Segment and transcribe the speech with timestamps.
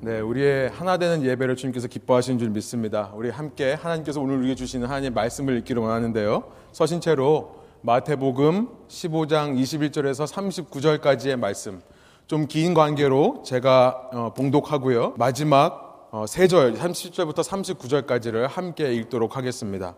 [0.00, 3.10] 네, 우리의 하나 되는 예배를 주님께서 기뻐하시는 줄 믿습니다.
[3.16, 6.44] 우리 함께 하나님께서 오늘 우리에게 주시는 하나님의 말씀을 읽기를 원하는데요.
[6.70, 10.26] 서신체로 마태복음 15장 21절에서
[10.70, 11.80] 39절까지의 말씀.
[12.28, 15.14] 좀 긴 관계로 제가 어, 봉독하고요.
[15.16, 19.96] 마지막 어, 3절, 30절부터 39절까지를 함께 읽도록 하겠습니다.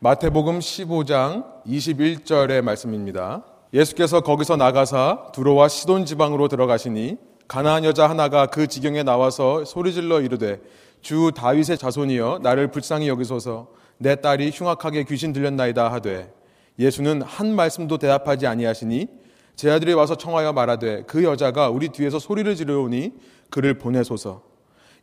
[0.00, 3.44] 마태복음 15장 21절의 말씀입니다.
[3.72, 7.18] 예수께서 거기서 나가사 두로와 시돈 지방으로 들어가시니
[7.52, 10.58] 가나안 여자 하나가 그 지경에 나와서 소리질러 이르되
[11.02, 13.68] 주 다윗의 자손이여 나를 불쌍히 여기소서.
[13.98, 16.32] 내 딸이 흉악하게 귀신 들렸나이다 하되
[16.78, 19.06] 예수는 한 말씀도 대답하지 아니하시니
[19.54, 23.12] 제 아들이 와서 청하여 말하되 그 여자가 우리 뒤에서 소리를 지르오니
[23.50, 24.40] 그를 보내소서.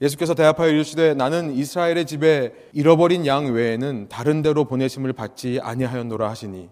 [0.01, 6.69] 예수께서 대답하여 이르시되 나는 이스라엘의 집에 잃어버린 양 외에는 다른 데로 보내심을 받지 아니하였노라 하시니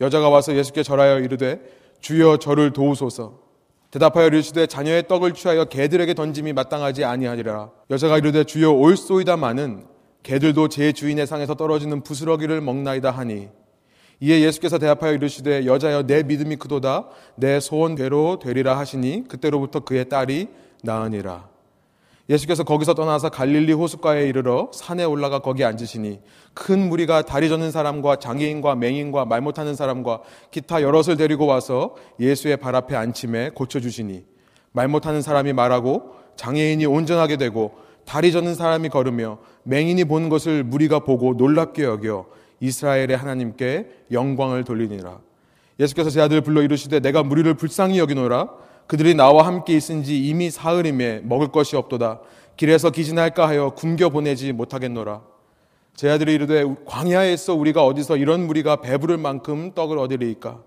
[0.00, 1.60] 여자가 와서 예수께 절하여 이르되
[2.00, 3.47] 주여 저를 도우소서
[3.90, 7.70] 대답하여 이르시되 자녀의 떡을 취하여 개들에게 던짐이 마땅하지 아니하리라.
[7.90, 9.84] 여자가 이르되 주여 올소이다마는
[10.22, 13.48] 개들도 제 주인의 상에서 떨어지는 부스러기를 먹나이다 하니
[14.20, 20.48] 이에 예수께서 대답하여 이르시되 여자여 내 믿음이 크도다 내 소원대로 되리라 하시니 그때로부터 그의 딸이
[20.82, 21.48] 나으니라.
[22.28, 26.20] 예수께서 거기서 떠나서 갈릴리 호숫가에 이르러 산에 올라가 거기 앉으시니
[26.52, 30.20] 큰 무리가 다리 젖는 사람과 장애인과 맹인과 말 못하는 사람과
[30.50, 34.24] 기타 여럿을 데리고 와서 예수의 발 앞에 앉힘에 고쳐주시니
[34.72, 37.72] 말 못하는 사람이 말하고 장애인이 온전하게 되고
[38.04, 42.26] 다리 젖는 사람이 걸으며 맹인이 보는 것을 무리가 보고 놀랍게 여겨
[42.60, 45.20] 이스라엘의 하나님께 영광을 돌리니라.
[45.80, 48.48] 예수께서 제 아들을 불러 이르시되 내가 무리를 불쌍히 여기노라
[48.88, 52.20] 그들이 나와 함께 있은 지 이미 사흘임에 먹을 것이 없도다.
[52.56, 55.20] 길에서 기진할까 하여 굶겨 보내지 못하겠노라.
[55.94, 60.62] 제 아들이 이르되 광야에서 우리가 어디서 이런 무리가 배부를 만큼 떡을 얻으리이까.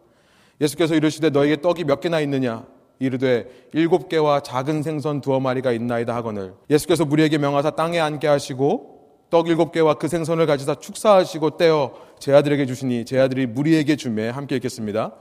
[0.61, 2.63] 예수께서 이르시되 너에게 떡이 몇 개나 있느냐?
[2.99, 6.53] 이르되 일곱 개와 작은 생선 두어 마리가 있나이다 하거늘.
[6.69, 8.99] 예수께서 무리에게 명하사 땅에 앉게 하시고
[9.31, 14.29] 떡 일곱 개와 그 생선을 가지사 축사하시고 떼어 제 아들에게 주시니 제 아들이 무리에게 주매
[14.29, 15.13] 함께 읽겠습니다.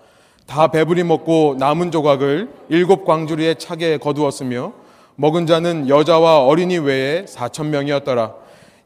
[0.46, 4.72] 다 배불리 먹고 남은 조각을 일곱 광주리에 차게 거두었으며
[5.16, 8.34] 먹은 자는 여자와 어린이 외에 사천 명이었더라.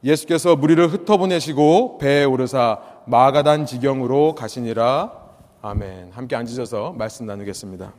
[0.03, 5.11] 예수께서 무리를 흩어보내시고 배에 오르사 마가단 지경으로 가시니라.
[5.61, 6.11] 아멘.
[6.11, 7.93] 함께 앉으셔서 말씀 나누겠습니다.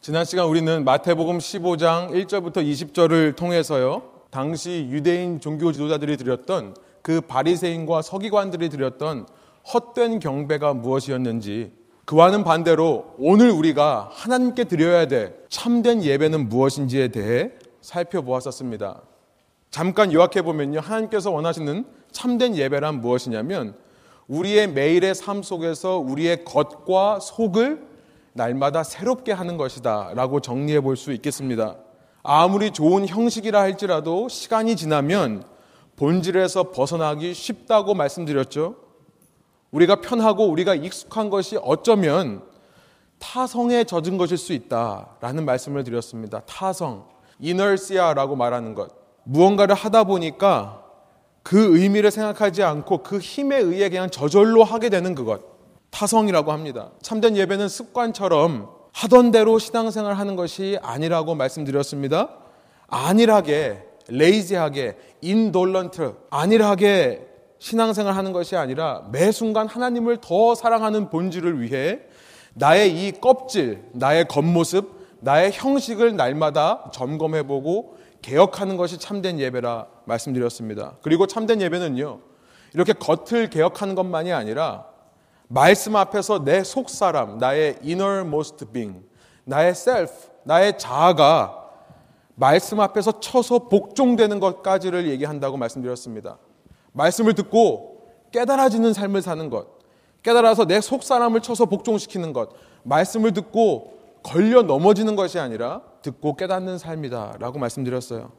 [0.00, 4.02] 지난 시간 우리는 마태복음 15장 1절부터 20절을 통해서요.
[4.30, 6.74] 당시 유대인 종교 지도자들이 드렸던
[7.08, 9.26] 그 바리새인과 서기관들이 드렸던
[9.72, 11.72] 헛된 경배가 무엇이었는지
[12.04, 19.00] 그와는 반대로 오늘 우리가 하나님께 드려야 될 참된 예배는 무엇인지에 대해 살펴보았었습니다.
[19.70, 20.80] 잠깐 요약해 보면요.
[20.80, 23.74] 하나님께서 원하시는 참된 예배란 무엇이냐면
[24.26, 27.86] 우리의 매일의 삶 속에서 우리의 겉과 속을
[28.34, 31.76] 날마다 새롭게 하는 것이다 라고 정리해 볼 수 있겠습니다.
[32.22, 35.56] 아무리 좋은 형식이라 할지라도 시간이 지나면
[35.98, 38.76] 본질에서 벗어나기 쉽다고 말씀드렸죠.
[39.72, 42.42] 우리가 편하고 우리가 익숙한 것이 어쩌면
[43.18, 46.40] 타성에 젖은 것일 수 있다라는 말씀을 드렸습니다.
[46.46, 47.06] 타성,
[47.40, 48.92] 이널시아라고 말하는 것.
[49.24, 50.84] 무언가를 하다 보니까
[51.42, 55.42] 그 의미를 생각하지 않고 그 힘에 의해 그냥 저절로 하게 되는 그것.
[55.90, 56.90] 타성이라고 합니다.
[57.02, 62.30] 참된 예배는 습관처럼 하던 대로 신앙생활 하는 것이 아니라고 말씀드렸습니다.
[62.86, 67.26] 안일하게 레이지하게 인돌런트 안일하게
[67.58, 72.00] 신앙생활 하는 것이 아니라 매 순간 하나님을 더 사랑하는 본질을 위해
[72.54, 80.96] 나의 이 껍질, 나의 겉모습, 나의 형식을 날마다 점검해보고 개혁하는 것이 참된 예배라 말씀드렸습니다.
[81.02, 82.20] 그리고 참된 예배는요,
[82.74, 84.86] 이렇게 겉을 개혁하는 것만이 아니라
[85.48, 89.00] 말씀 앞에서 내 속사람, 나의 innermost being,
[89.44, 90.12] 나의 self,
[90.44, 91.67] 나의 자아가
[92.38, 96.38] 말씀 앞에서 쳐서 복종되는 것까지를 얘기한다고 말씀드렸습니다.
[96.92, 99.66] 말씀을 듣고 깨달아지는 삶을 사는 것,
[100.22, 102.50] 깨달아서 내 속 사람을 쳐서 복종시키는 것,
[102.84, 108.30] 말씀을 듣고 걸려 넘어지는 것이 아니라 듣고 깨닫는 삶이다 라고 말씀드렸어요.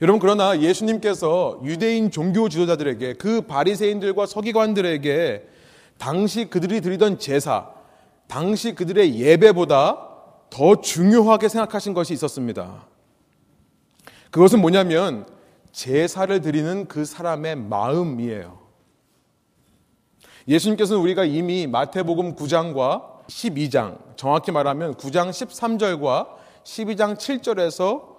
[0.00, 5.48] 여러분 그러나 예수님께서 유대인 종교 지도자들에게 그 바리새인들과 서기관들에게
[5.98, 7.70] 당시 그들이 드리던 제사,
[8.28, 10.07] 당시 그들의 예배보다
[10.50, 12.86] 더 중요하게 생각하신 것이 있었습니다.
[14.30, 15.26] 그것은 뭐냐면
[15.72, 18.58] 제사를 드리는 그 사람의 마음이에요.
[20.48, 26.28] 예수님께서는 우리가 이미 마태복음 9장과 12장, 정확히 말하면 9장 13절과
[26.64, 28.16] 12장 7절에서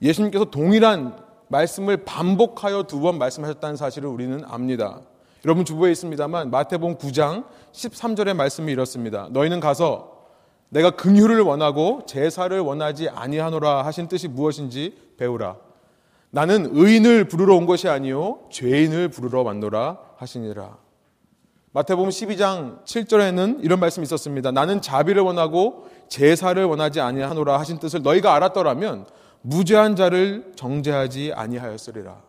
[0.00, 1.16] 예수님께서 동일한
[1.48, 5.00] 말씀을 반복하여 두 번 말씀하셨다는 사실을 우리는 압니다.
[5.44, 9.28] 여러분 주부에 있습니다만 마태복음 9장 13절의 말씀이 이렇습니다.
[9.32, 10.11] 너희는 가서
[10.72, 15.56] 내가 긍휼을 원하고 제사를 원하지 아니하노라 하신 뜻이 무엇인지 배우라.
[16.30, 20.78] 나는 의인을 부르러 온 것이 아니요 죄인을 부르러 왔노라 하시니라.
[21.72, 24.50] 마태복음 12장 7절에는 이런 말씀이 있었습니다.
[24.50, 29.04] 나는 자비를 원하고 제사를 원하지 아니하노라 하신 뜻을 너희가 알았더라면
[29.42, 32.22] 무죄한 자를 정죄하지 아니하였으리라.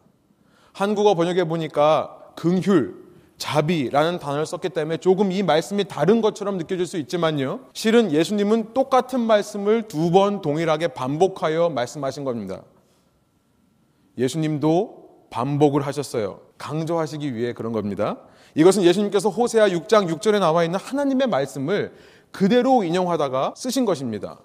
[0.73, 3.02] 한국어 번역해 보니까 긍휼,
[3.37, 7.61] 자비라는 단어를 썼기 때문에 조금 이 말씀이 다른 것처럼 느껴질 수 있지만요.
[7.73, 12.61] 실은 예수님은 똑같은 말씀을 두 번 동일하게 반복하여 말씀하신 겁니다.
[14.17, 16.41] 예수님도 반복을 하셨어요.
[16.57, 18.17] 강조하시기 위해 그런 겁니다.
[18.55, 21.93] 이것은 예수님께서 호세아 6장 6절에 나와 있는 하나님의 말씀을
[22.31, 24.39] 그대로 인용하다가 쓰신 것입니다.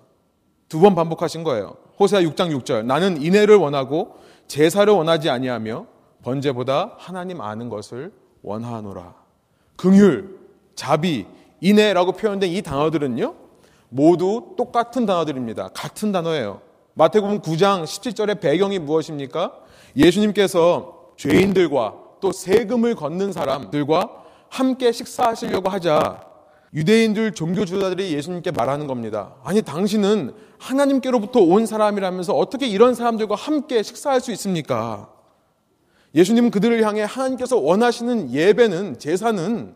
[0.69, 1.77] 두 번 반복하신 거예요.
[2.01, 2.85] 호세아 6장 6절.
[2.87, 5.87] 나는 인애를 원하고 제사를 원하지 아니하며
[6.23, 8.13] 번제보다 하나님 아는 것을
[8.43, 9.15] 원하노라.
[9.77, 10.25] 긍휼,
[10.75, 11.27] 자비,
[11.61, 13.35] 인애라고 표현된 이 단어들은요.
[13.89, 15.69] 모두 똑같은 단어들입니다.
[15.69, 16.61] 같은 단어예요.
[16.95, 19.53] 마태복음 9장 17절의 배경이 무엇입니까?
[19.97, 24.11] 예수님께서 죄인들과 또 세금을 걷는 사람들과
[24.49, 26.27] 함께 식사하시려고 하자
[26.75, 29.35] 유대인들 종교 지도자들이 예수님께 말하는 겁니다.
[29.43, 35.09] 아니 당신은 하나님께로부터 온 사람이라면서 어떻게 이런 사람들과 함께 식사할 수 있습니까?
[36.19, 39.73] 예수님은 그들을 향해 하나님께서 원하시는 예배는 제사는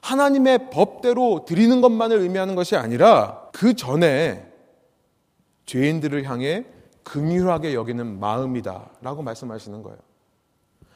[0.00, 4.46] 하나님의 법대로 드리는 것만을 의미하는 것이 아니라 그 전에
[5.66, 6.64] 죄인들을 향해
[7.02, 9.98] 긍휼하게 여기는 마음이다라고 말씀하시는 거예요.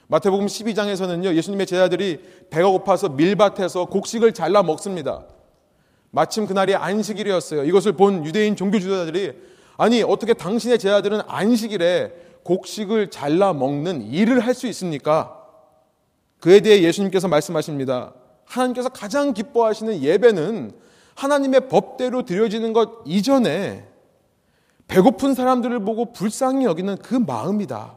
[0.06, 1.34] 마태복음 12장에서는요.
[1.34, 5.24] 예수님의 제자들이 배가 고파서 밀밭에서 곡식을 잘라 먹습니다.
[6.12, 7.64] 마침 그날이 안식일이었어요.
[7.64, 9.32] 이것을 본 유대인 종교 지도자들이
[9.78, 15.42] 아니 어떻게 당신의 제자들은 안식일에 곡식을 잘라 먹는 일을 할 수 있습니까?
[16.40, 18.14] 그에 대해 예수님께서 말씀하십니다.
[18.44, 20.72] 하나님께서 가장 기뻐하시는 예배는
[21.16, 23.88] 하나님의 법대로 드려지는 것 이전에
[24.86, 27.96] 배고픈 사람들을 보고 불쌍히 여기는 그 마음이다.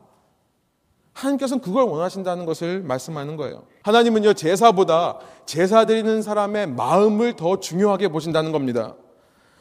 [1.13, 3.63] 하나님께서는 그걸 원하신다는 것을 말씀하는 거예요.
[3.83, 8.95] 하나님은요, 제사보다 제사 드리는 사람의 마음을 더 중요하게 보신다는 겁니다.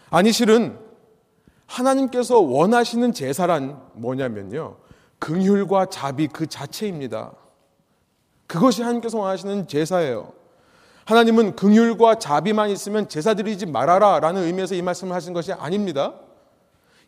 [0.08, 0.78] 아니, 실은
[1.68, 4.76] 하나님께서 원하시는 제사란 뭐냐면요.
[5.20, 7.32] 긍휼과 자비 그 자체입니다.
[8.46, 10.32] 그것이 하나님께서 원하시는 제사예요.
[11.04, 16.14] 하나님은 긍휼과 자비만 있으면 제사 드리지 말아라 라는 의미에서 이 말씀을 하신 것이 아닙니다.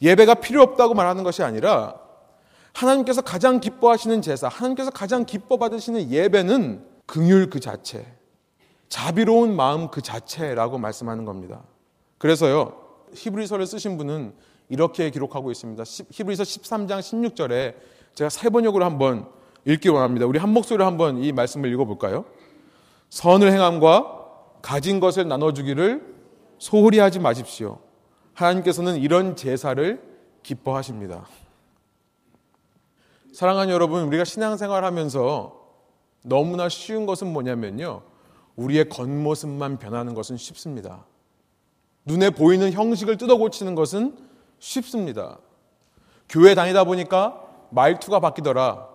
[0.02, 1.98] 예배가 필요 없다고 말하는 것이 아니라
[2.72, 8.06] 하나님께서 가장 기뻐하시는 제사, 하나님께서 가장 기뻐 받으시는 예배는 긍휼 그 자체,
[8.88, 11.62] 자비로운 마음 그 자체라고 말씀하는 겁니다.
[12.18, 12.76] 그래서요.
[13.14, 14.34] 히브리서를 쓰신 분은
[14.70, 15.82] 이렇게 기록하고 있습니다.
[16.10, 17.74] 히브리서 13장 16절에
[18.14, 19.26] 제가 세 번역으로 한번
[19.66, 20.26] 읽기 원합니다.
[20.26, 22.24] 우리 한 목소리로 한번 이 말씀을 읽어볼까요?
[23.10, 24.18] 선을 행함과
[24.62, 26.14] 가진 것을 나눠주기를
[26.58, 27.80] 소홀히 하지 마십시오.
[28.34, 30.00] 하나님께서는 이런 제사를
[30.42, 31.26] 기뻐하십니다.
[33.32, 35.60] 사랑하는 여러분, 우리가 신앙생활 하면서
[36.22, 38.02] 너무나 쉬운 것은 뭐냐면요.
[38.56, 41.06] 우리의 겉모습만 변하는 것은 쉽습니다.
[42.04, 44.29] 눈에 보이는 형식을 뜯어 고치는 것은
[44.60, 45.38] 쉽습니다.
[46.28, 48.86] 교회 다니다 보니까 말투가 바뀌더라.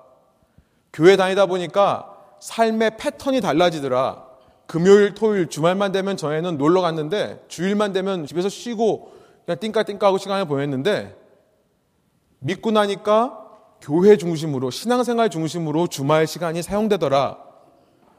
[0.93, 4.23] 교회 다니다 보니까 삶의 패턴이 달라지더라.
[4.67, 9.11] 금요일, 토요일, 주말만 되면 전에는 놀러 갔는데 주일만 되면 집에서 쉬고
[9.45, 11.15] 그냥 띵까띵까 하고 시간을 보냈는데
[12.39, 13.41] 믿고 나니까
[13.81, 17.37] 교회 중심으로 신앙생활 중심으로 주말 시간이 사용되더라.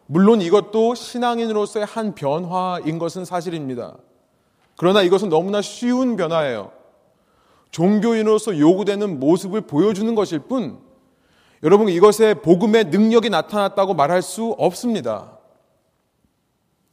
[0.06, 3.96] 물론 이것도 신앙인으로서의 한 변화인 것은 사실입니다.
[4.76, 6.75] 그러나 이것은 너무나 쉬운 변화예요.
[7.76, 10.78] 종교인으로서 요구되는 모습을 보여주는 것일 뿐,
[11.62, 15.36] 여러분 이것에 복음의 능력이 나타났다고 말할 수 없습니다.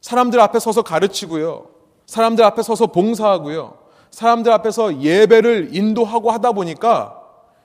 [0.02, 1.68] 사람들 앞에 서서 가르치고요.
[2.04, 3.78] 사람들 앞에 서서 봉사하고요.
[4.10, 7.18] 사람들 앞에서 예배를 인도하고 하다 보니까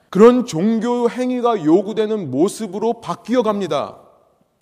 [0.09, 3.97] 그런 종교 행위가 요구되는 모습으로 바뀌어 갑니다.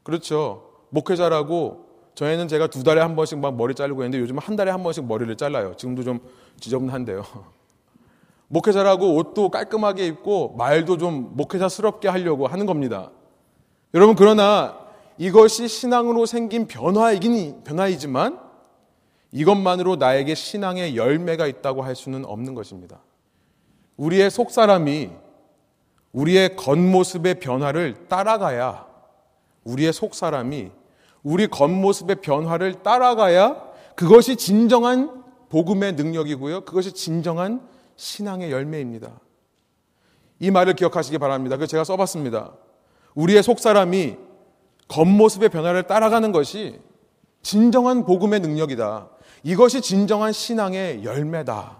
[0.01, 0.63] 그렇죠.
[0.89, 1.85] 목회자라고
[2.15, 5.05] 저희는 제가 두 달에 한 번씩 막 머리 자르고 있는데 요즘 한 달에 한 번씩
[5.05, 5.75] 머리를 잘라요.
[5.77, 6.19] 지금도 좀
[6.59, 7.23] 지저분한데요.
[8.49, 13.11] 목회자라고 옷도 깔끔하게 입고 말도 좀 목회자스럽게 하려고 하는 겁니다.
[13.93, 14.77] 여러분 그러나
[15.17, 18.39] 이것이 신앙으로 생긴 변화이긴 변화이지만
[19.31, 23.01] 이것만으로 나에게 신앙의 열매가 있다고 할 수는 없는 것입니다.
[23.97, 25.09] 우리의 속사람이
[26.13, 28.87] 우리의 겉모습의 변화를 따라가야
[29.65, 30.71] 우리의 속사람이
[31.23, 33.61] 우리 겉모습의 변화를 따라가야
[33.95, 36.61] 그것이 진정한 복음의 능력이고요.
[36.61, 39.19] 그것이 진정한 신앙의 열매입니다.
[40.39, 41.57] 이 말을 기억하시기 바랍니다.
[41.57, 42.53] 그 제가 써봤습니다.
[43.15, 44.15] 우리의 속 사람이
[44.87, 46.79] 겉모습의 변화를 따라가는 것이
[47.41, 49.09] 진정한 복음의 능력이다.
[49.43, 51.77] 이것이 진정한 신앙의 열매다.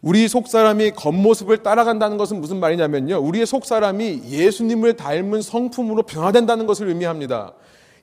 [0.00, 3.18] 우리 속 사람이 겉모습을 따라간다는 것은 무슨 말이냐면요.
[3.18, 7.54] 우리의 속 사람이 예수님을 닮은 성품으로 변화된다는 것을 의미합니다.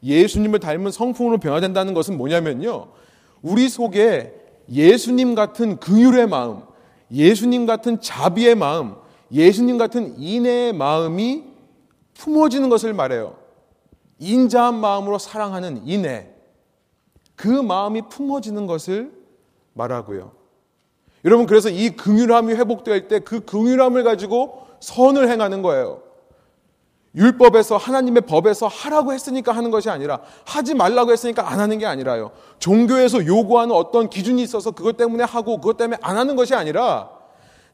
[0.02, 2.88] 예수님을 닮은 성품으로 변화된다는 것은 뭐냐면요.
[3.42, 4.34] 우리 속에
[4.70, 6.62] 예수님 같은 긍휼의 마음,
[7.12, 8.96] 예수님 같은 자비의 마음,
[9.32, 11.44] 예수님 같은 인애의 마음이
[12.16, 13.38] 품어지는 것을 말해요.
[14.20, 16.30] 인자한 마음으로 사랑하는 인애.
[17.36, 19.12] 그 마음이 품어지는 것을
[19.74, 20.34] 말하고요.
[21.26, 26.02] 여러분 그래서 이 긍휼함이 회복될 때 그 긍휼함을 가지고 선을 행하는 거예요.
[27.16, 32.32] 율법에서 하나님의 법에서 하라고 했으니까 하는 것이 아니라 하지 말라고 했으니까 안 하는 게 아니라요.
[32.60, 37.10] 종교에서 요구하는 어떤 기준이 있어서 그것 때문에 하고 그것 때문에 안 하는 것이 아니라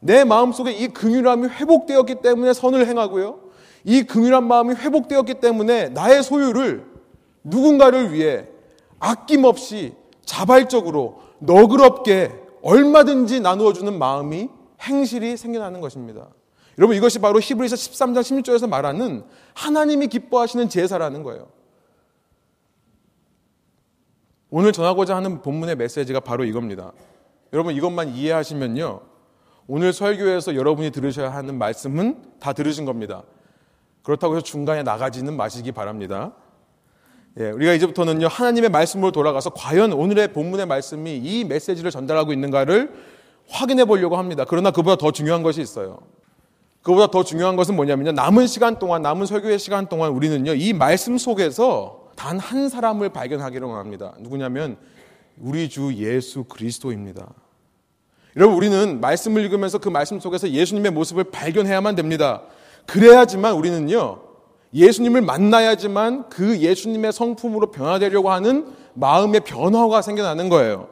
[0.00, 3.40] 내 마음속에 이 긍휼함이 회복되었기 때문에 선을 행하고요.
[3.84, 6.86] 이 긍휼한 마음이 회복되었기 때문에 나의 소유를
[7.44, 8.46] 누군가를 위해
[8.98, 14.48] 아낌없이 자발적으로 너그럽게 얼마든지 나누어 주는 마음이
[14.82, 16.28] 행실이 생겨나는 것입니다.
[16.78, 21.48] 여러분 이것이 바로 히브리서 13장 16절에서 말하는 하나님이 기뻐하시는 제사라는 거예요.
[24.50, 26.92] 오늘 전하고자 하는 본문의 메시지가 바로 이겁니다.
[27.52, 29.00] 여러분 이것만 이해하시면요.
[29.68, 33.22] 오늘 설교에서 여러분이 들으셔야 하는 말씀은 다 들으신 겁니다.
[34.02, 36.32] 그렇다고 해서 중간에 나가지는 마시기 바랍니다.
[37.38, 42.94] 예, 우리가 이제부터는요, 하나님의 말씀으로 돌아가서 과연 오늘의 본문의 말씀이 이 메시지를 전달하고 있는가를
[43.48, 44.44] 확인해 보려고 합니다.
[44.48, 45.98] 그러나 그보다 더 중요한 것이 있어요.
[46.86, 48.12] 그보다 더 중요한 것은 뭐냐면요.
[48.12, 53.74] 남은 시간 동안, 남은 설교의 시간 동안 우리는요, 이 말씀 속에서 단 한 사람을 발견하기로
[53.74, 54.14] 합니다.
[54.20, 54.76] 누구냐면,
[55.36, 57.26] 우리 주 예수 그리스도입니다.
[58.36, 62.42] 여러분, 우리는 말씀을 읽으면서 그 말씀 속에서 예수님의 모습을 발견해야만 됩니다.
[62.86, 64.20] 그래야지만 우리는요,
[64.72, 70.88] 예수님을 만나야지만 그 예수님의 성품으로 변화되려고 하는 마음의 변화가 생겨나는 거예요.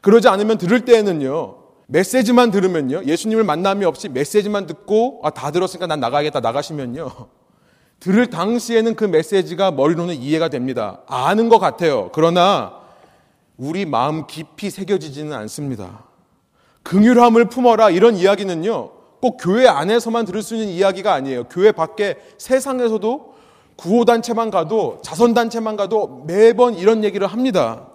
[0.00, 6.00] 그러지 않으면 들을 때에는요, 메시지만 들으면요, 예수님을 만남이 없이 메시지만 듣고, 아, 다 들었으니까 난
[6.00, 7.10] 나가야겠다, 나가시면요.
[8.00, 11.02] 들을 당시에는 그 메시지가 머리로는 이해가 됩니다.
[11.06, 12.10] 아는 것 같아요.
[12.12, 12.80] 그러나
[13.56, 16.04] 우리 마음 깊이 새겨지지는 않습니다.
[16.82, 18.90] 긍휼함을 품어라 이런 이야기는요.
[19.20, 21.44] 꼭 교회 안에서만 들을 수 있는 이야기가 아니에요.
[21.44, 23.34] 교회 밖에 세상에서도
[23.76, 27.88] 구호단체만 가도 자선단체만 가도 매번 이런 얘기를 합니다.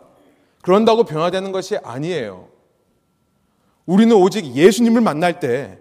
[0.62, 2.48] 그런다고 변화되는 것이 아니에요.
[3.89, 5.79] 우리는 오직 예수님을 만날 때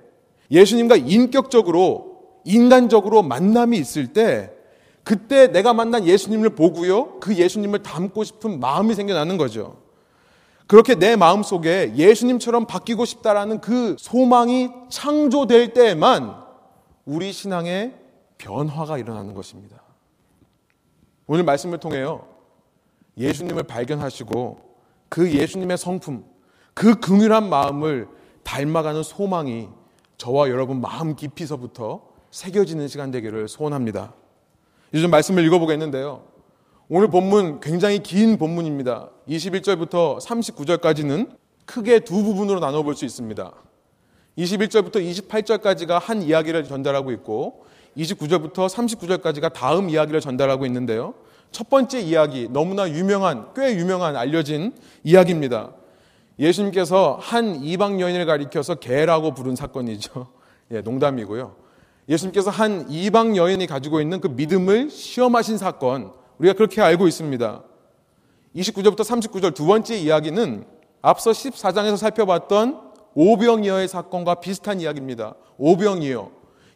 [0.50, 4.50] 예수님과 인격적으로 인간적으로 만남이 있을 때
[5.05, 7.21] 그때 내가 만난 예수님을 보고요.
[7.21, 9.77] 그 예수님을 닮고 싶은 마음이 생겨나는 거죠.
[10.67, 16.35] 그렇게 내 마음 속에 예수님처럼 바뀌고 싶다라는 그 소망이 창조될 때에만
[17.05, 17.95] 우리 신앙의
[18.38, 19.83] 변화가 일어나는 것입니다.
[21.27, 22.27] 오늘 말씀을 통해요.
[23.19, 24.61] 예수님을 발견하시고
[25.11, 26.25] 그 예수님의 성품,
[26.78, 28.06] 그 긍휼한 마음을
[28.44, 29.68] 닮아가는 소망이
[30.16, 34.14] 저와 여러분 마음 깊이서부터 새겨지는 시간 되기를 소원합니다.
[34.92, 36.23] 이제 좀 말씀을 읽어보겠는데요.
[36.88, 39.11] 오늘 본문 굉장히 긴 본문입니다.
[39.28, 41.30] 21절부터 39절까지는
[41.64, 43.52] 크게 두 부분으로 나눠볼 수 있습니다.
[44.38, 47.64] 21절부터 28절까지가 한 이야기를 전달하고 있고
[47.97, 51.14] 29절부터 39절까지가 다음 이야기를 전달하고 있는데요.
[51.50, 55.73] 첫 번째 이야기, 너무나 유명한, 꽤 유명한 알려진 이야기입니다.
[56.38, 60.28] 예수님께서 한 이방 여인을 가리켜서 개라고 부른 사건이죠.
[60.73, 61.57] 예, 농담이고요.
[62.09, 67.62] 예수님께서 한 이방 여인이 가지고 있는 그 믿음을 시험하신 사건, 우리가 그렇게 알고 있습니다.
[68.57, 70.64] 29절부터 39절 두 번째 이야기는
[71.02, 75.35] 앞서 14장에서 살펴봤던 오병이어의 사건과 비슷한 이야기입니다.
[75.59, 76.30] 오병이어.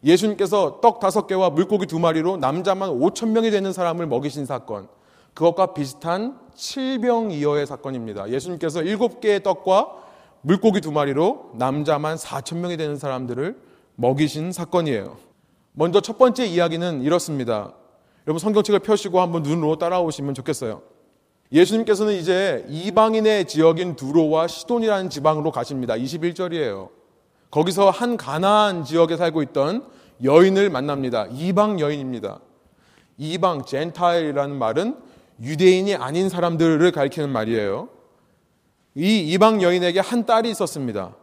[0.04, 4.88] 예수님께서 떡 다섯 개와 물고기 두 마리로 남자만 5천 명이 되는 사람을 먹이신 사건.
[5.34, 8.28] 그것과 비슷한 칠병이어의 사건입니다.
[8.30, 10.02] 예수님께서 일곱 개의 떡과
[10.42, 13.56] 물고기 두 마리로 남자만 4천 명이 되는 사람들을
[13.96, 15.16] 먹이신 사건이에요.
[15.72, 17.72] 먼저 첫 번째 이야기는 이렇습니다.
[18.26, 20.82] 여러분 성경책을 펴시고 한번 눈으로 따라오시면 좋겠어요.
[21.52, 25.94] 예수님께서는 이제 이방인의 지역인 두로와 시돈이라는 지방으로 가십니다.
[25.94, 26.88] 21절이에요.
[27.50, 29.86] 거기서 한 가나안 지역에 살고 있던
[30.24, 31.26] 여인을 만납니다.
[31.30, 32.40] 이방 여인입니다.
[33.18, 34.96] 이방 젠타일이라는 말은
[35.40, 37.88] 유대인이 아닌 사람들을 가리키는 말이에요.
[38.94, 41.14] 이 이방 여인에게 한 딸이 있었습니다.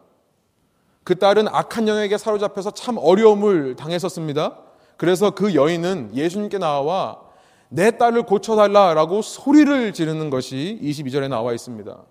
[1.03, 4.57] 그 딸은 악한 영에게 사로잡혀서 참 어려움을 당했었습니다.
[4.97, 7.21] 그래서 그 여인은 예수님께 나와
[7.69, 12.03] 내 딸을 고쳐달라라고 소리를 지르는 것이 22절에 나와 있습니다.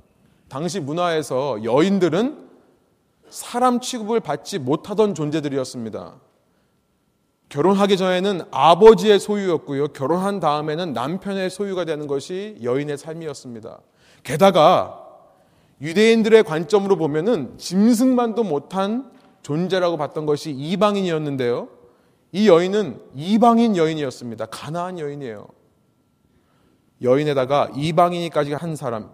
[0.48, 2.48] 당시 문화에서 여인들은
[3.28, 6.14] 사람 취급을 받지 못하던 존재들이었습니다.
[7.48, 9.88] 결혼하기 전에는 아버지의 소유였고요.
[9.88, 13.80] 결혼한 다음에는 남편의 소유가 되는 것이 여인의 삶이었습니다.
[14.22, 15.04] 게다가
[15.80, 19.10] 유대인들의 관점으로 보면은 짐승만도 못한
[19.42, 21.68] 존재라고 봤던 것이 이방인이었는데요.
[22.32, 24.46] 이 여인은 이방인 여인이었습니다.
[24.46, 25.46] 가나안 여인이에요.
[27.00, 29.10] 여인에다가 이방인이까지 한 사람.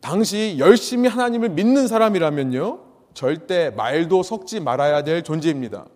[0.00, 2.80] 당시 열심히 하나님을 믿는 사람이라면요.
[3.12, 5.86] 절대 말도 섞지 말아야 될 존재입니다.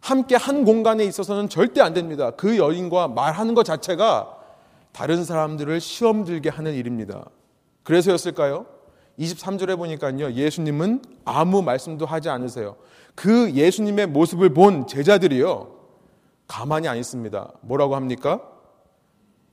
[0.00, 2.30] 함께 한 공간에 있어서는 절대 안 됩니다.
[2.30, 4.36] 그 여인과 말하는 것 자체가
[4.92, 7.24] 다른 사람들을 시험 들게 하는 일입니다.
[7.82, 8.66] 그래서였을까요?
[9.18, 10.32] 23절에 보니까요.
[10.32, 12.76] 예수님은 아무 말씀도 하지 않으세요.
[13.14, 15.74] 그 예수님의 모습을 본 제자들이요.
[16.46, 17.52] 가만히 안 있습니다.
[17.62, 18.40] 뭐라고 합니까?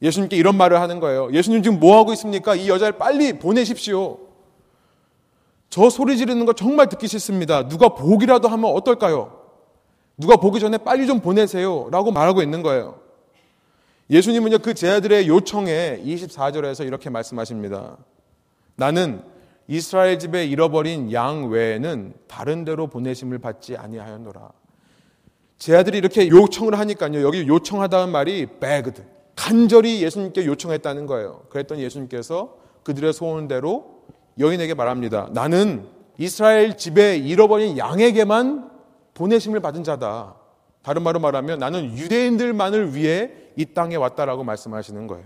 [0.01, 1.31] 예수님께 이런 말을 하는 거예요.
[1.33, 2.55] 예수님 지금 뭐 하고 있습니까?
[2.55, 4.19] 이 여자를 빨리 보내십시오.
[5.69, 7.67] 저 소리 지르는 거 정말 듣기 싫습니다.
[7.67, 9.44] 누가 보기라도 하면 어떨까요?
[10.17, 11.89] 누가 보기 전에 빨리 좀 보내세요.
[11.91, 12.99] 라고 말하고 있는 거예요.
[14.09, 17.97] 예수님은요, 그 제자들의 요청에 24절에서 이렇게 말씀하십니다.
[18.75, 19.21] 나는
[19.67, 24.51] 이스라엘 집에 잃어버린 양 외에는 다른 데로 보내심을 받지 아니하였노라.
[25.57, 27.21] 제자들이 이렇게 요청을 하니까요.
[27.25, 29.01] 여기 요청하다는 말이 begged.
[29.35, 31.43] 간절히 예수님께 요청했다는 거예요.
[31.49, 34.03] 그랬더니 예수님께서 그들의 소원대로
[34.39, 35.29] 여인에게 말합니다.
[35.31, 38.74] 나는 이스라엘 집에 잃어버린 양에게만
[39.15, 40.35] 보내심을 받은 자다.
[40.83, 45.25] 다른 말로 말하면 나는 유대인들만을 위해 이 땅에 왔다라고 말씀하시는 거예요.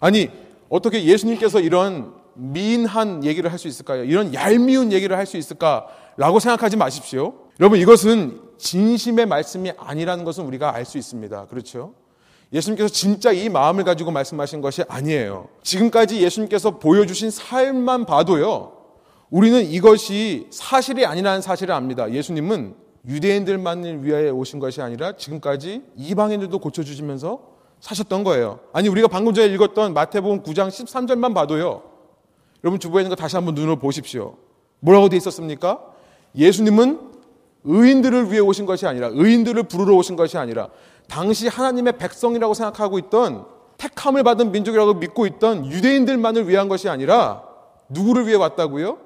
[0.00, 0.28] 아니,
[0.68, 4.02] 어떻게 예수님께서 이런 미인한 얘기를 할 수 있을까요?
[4.02, 7.34] 이런 얄미운 얘기를 할 수 있을까라고 생각하지 마십시오.
[7.60, 11.46] 여러분, 이것은 진심의 말씀이 아니라는 것은 우리가 알 수 있습니다.
[11.46, 11.94] 그렇죠?
[12.52, 15.48] 예수님께서 진짜 이 마음을 가지고 말씀하신 것이 아니에요.
[15.62, 18.72] 지금까지 예수님께서 보여주신 삶만 봐도요,
[19.30, 22.10] 우리는 이것이 사실이 아니라는 사실을 압니다.
[22.10, 27.40] 예수님은 유대인들만을 위하여 오신 것이 아니라 지금까지 이방인들도 고쳐주시면서
[27.80, 28.60] 사셨던 거예요.
[28.72, 31.82] 아니, 우리가 방금 전에 읽었던 마태복음 9장 13절만 봐도요.
[32.64, 34.36] 여러분 주부에 있는 거 다시 한번 눈으로 보십시오.
[34.80, 35.80] 뭐라고 돼 있었습니까?
[36.34, 37.00] 예수님은
[37.64, 40.68] 의인들을 위해 오신 것이 아니라 의인들을 부르러 오신 것이 아니라
[41.08, 47.42] 당시 하나님의 백성이라고 생각하고 있던 택함을 받은 민족이라고 믿고 있던 유대인들만을 위한 것이 아니라
[47.88, 48.98] 누구를 위해 왔다고요?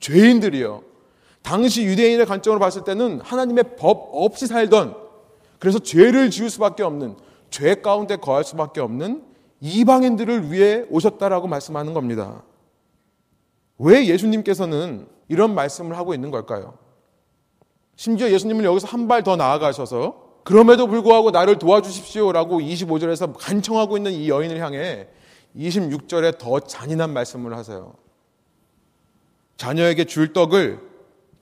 [0.00, 0.82] 죄인들이요.
[1.46, 4.96] 당시 유대인의 관점으로 봤을 때는 하나님의 법 없이 살던
[5.60, 7.14] 그래서 죄를 지을 수밖에 없는
[7.50, 9.22] 죄 가운데 거할 수밖에 없는
[9.60, 12.42] 이방인들을 위해 오셨다라고 말씀하는 겁니다.
[13.78, 16.74] 왜 예수님께서는 이런 말씀을 하고 있는 걸까요?
[17.94, 24.28] 심지어 예수님은 여기서 한 발 더 나아가셔서 그럼에도 불구하고 나를 도와주십시오라고 25절에서 간청하고 있는 이
[24.28, 25.06] 여인을 향해
[25.56, 27.94] 26절에 더 잔인한 말씀을 하세요.
[29.58, 30.95] 자녀에게 줄 떡을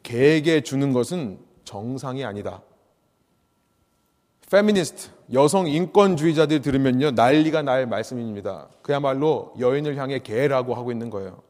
[0.05, 2.63] 개에게 주는 것은 정상이 아니다.
[4.49, 8.69] 페미니스트, 여성 인권주의자들 들으면요, 난리가 날 말씀입니다.
[8.83, 11.43] 그야말로 여인을 향해 개라고 하고 있는 거예요.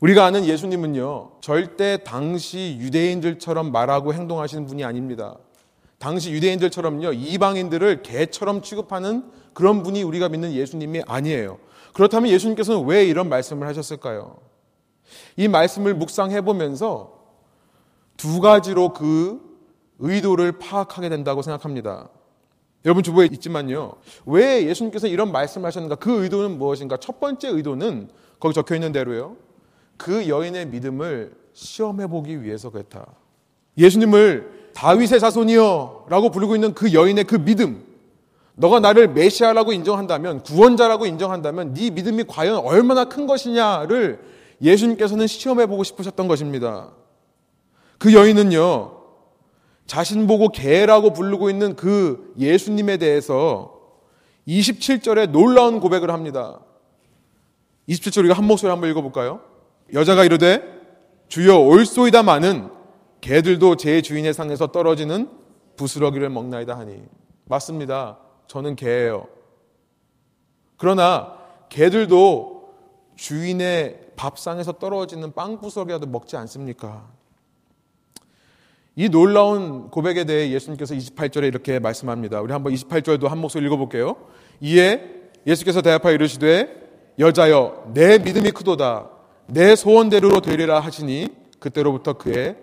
[0.00, 5.36] 우리가 아는 예수님은요, 절대 당시 유대인들처럼 말하고 행동하시는 분이 아닙니다.
[5.98, 11.58] 당시 유대인들처럼요, 이방인들을 개처럼 취급하는 그런 분이 우리가 믿는 예수님이 아니에요.
[11.92, 14.38] 그렇다면 예수님께서는 왜 이런 말씀을 하셨을까요?
[15.36, 17.11] 이 말씀을 묵상해 보면서
[18.16, 19.40] 두 가지로 그
[19.98, 22.08] 의도를 파악하게 된다고 생각합니다.
[22.84, 23.92] 여러분 주부에 있지만요.
[24.26, 25.96] 왜 예수님께서 이런 말씀을 하셨는가?
[25.96, 26.96] 그 의도는 무엇인가?
[26.96, 28.08] 첫 번째 의도는
[28.40, 29.36] 거기 적혀 있는 대로요.
[29.96, 33.06] 그 여인의 믿음을 시험해 보기 위해서 그랬다.
[33.78, 37.84] 예수님을 다윗의 자손이여 라고 부르고 있는 그 여인의 그 믿음.
[38.54, 44.20] 너가 나를 메시아라고 인정한다면, 구원자라고 인정한다면 네 믿음이 과연 얼마나 큰 것이냐를
[44.60, 46.90] 예수님께서는 시험해 보고 싶으셨던 것입니다.
[48.02, 48.96] 그 여인은요,
[49.86, 53.78] 자신 보고 개라고 부르고 있는 그 예수님에 대해서
[54.48, 56.58] 27절에 놀라운 고백을 합니다.
[57.88, 59.40] 27절 우리가 한 목소리 한번 읽어볼까요?
[59.92, 60.64] 여자가 이르되
[61.28, 62.70] 주여 올소이다마는
[63.20, 65.30] 개들도 제 주인의 상에서 떨어지는
[65.76, 67.04] 부스러기를 먹나이다 하니
[67.44, 68.18] 맞습니다.
[68.48, 69.28] 저는 개예요.
[70.76, 71.38] 그러나
[71.68, 72.74] 개들도
[73.14, 77.11] 주인의 밥상에서 떨어지는 빵 부스러기라도 먹지 않습니까?
[78.94, 82.42] 이 놀라운 고백에 대해 예수님께서 28절에 이렇게 말씀합니다.
[82.42, 84.16] 우리 한번 28절도 한 목소리 읽어볼게요.
[84.60, 85.02] 이에
[85.46, 86.68] 예수께서 대답하여 이르시되
[87.18, 89.08] 여자여 내 믿음이 크도다
[89.46, 91.28] 내 소원대로 되리라 하시니
[91.58, 92.56] 그때로부터 그의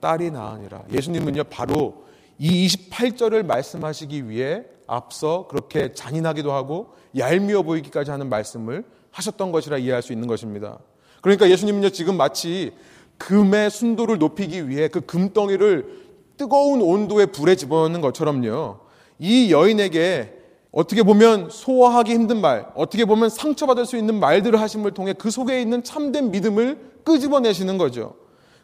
[0.00, 0.84] 딸이 나으니라.
[0.92, 2.04] 예수님은요 바로
[2.38, 10.02] 이 28절을 말씀하시기 위해 앞서 그렇게 잔인하기도 하고 얄미워 보이기까지 하는 말씀을 하셨던 것이라 이해할
[10.02, 10.78] 수 있는 것입니다.
[11.20, 12.72] 그러니까 예수님은요 지금 마치
[13.18, 16.04] 금의 순도를 높이기 위해 그 금덩이를
[16.36, 18.78] 뜨거운 온도의 불에 집어넣는 것처럼요.
[19.18, 20.34] 이 여인에게
[20.72, 25.62] 어떻게 보면 소화하기 힘든 말, 어떻게 보면 상처받을 수 있는 말들을 하심을 통해 그 속에
[25.62, 28.14] 있는 참된 믿음을 끄집어내시는 거죠.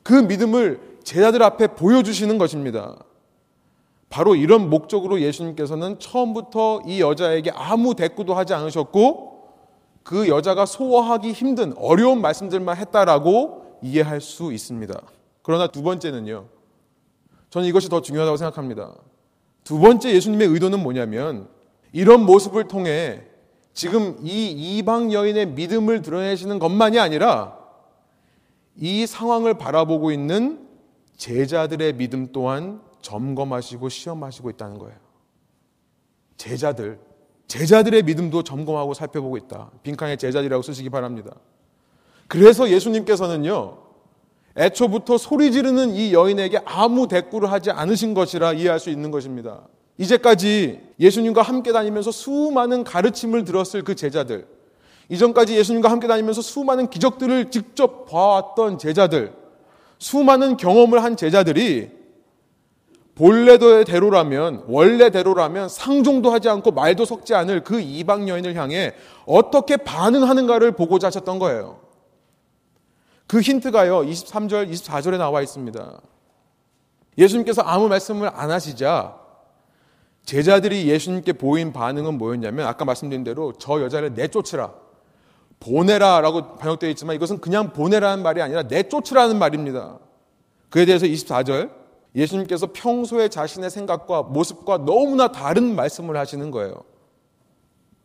[0.02, 2.96] 그 믿음을 제자들 앞에 보여주시는 것입니다.
[4.08, 9.30] 바로 이런 목적으로 예수님께서는 처음부터 이 여자에게 아무 대꾸도 하지 않으셨고
[10.02, 14.94] 그 여자가 소화하기 힘든 어려운 말씀들만 했다라고 이해할 수 있습니다.
[15.42, 16.46] 그러나 두 번째는요.
[17.50, 18.94] 저는 이것이 더 중요하다고 생각합니다.
[19.64, 21.48] 두 번째 예수님의 의도는 뭐냐면
[21.92, 23.22] 이런 모습을 통해
[23.72, 27.58] 지금 이 이방 여인의 믿음을 드러내시는 것만이 아니라
[28.76, 30.68] 이 상황을 바라보고 있는
[31.16, 34.96] 제자들의 믿음 또한 점검하시고 시험하시고 있다는 거예요.
[36.36, 36.98] 제자들,
[37.46, 39.70] 제자들의 믿음도 점검하고 살펴보고 있다.
[39.82, 41.34] 빈칸에 제자들이라고 쓰시기 바랍니다.
[42.30, 43.76] 그래서 예수님께서는요,
[44.56, 49.62] 애초부터 소리 지르는 이 여인에게 아무 대꾸를 하지 않으신 것이라 이해할 수 있는 것입니다.
[49.98, 54.46] 이제까지 예수님과 함께 다니면서 수많은 가르침을 들었을 그 제자들,
[55.08, 59.32] 이전까지 예수님과 함께 다니면서 수많은 기적들을 직접 봐왔던 제자들,
[59.98, 61.90] 수많은 경험을 한 제자들이
[63.16, 68.92] 본래대로라면, 원래대로라면 상종도 하지 않고 말도 섞지 않을 그 이방 여인을 향해
[69.26, 71.89] 어떻게 반응하는가를 보고자 하셨던 거예요.
[73.30, 76.00] 그 힌트가요, 23절, 24절에 나와 있습니다.
[77.16, 79.20] 예수님께서 아무 말씀을 안 하시자
[80.24, 84.74] 제자들이 예수님께 보인 반응은 뭐였냐면 아까 말씀드린 대로 저 여자를 내쫓으라.
[85.60, 90.00] 보내라 라고 번역되어 있지만 이것은 그냥 보내라는 말이 아니라 내쫓으라는 말입니다.
[90.68, 91.70] 그에 대해서 24절
[92.16, 96.82] 예수님께서 평소에 자신의 생각과 모습과 너무나 다른 말씀을 하시는 거예요.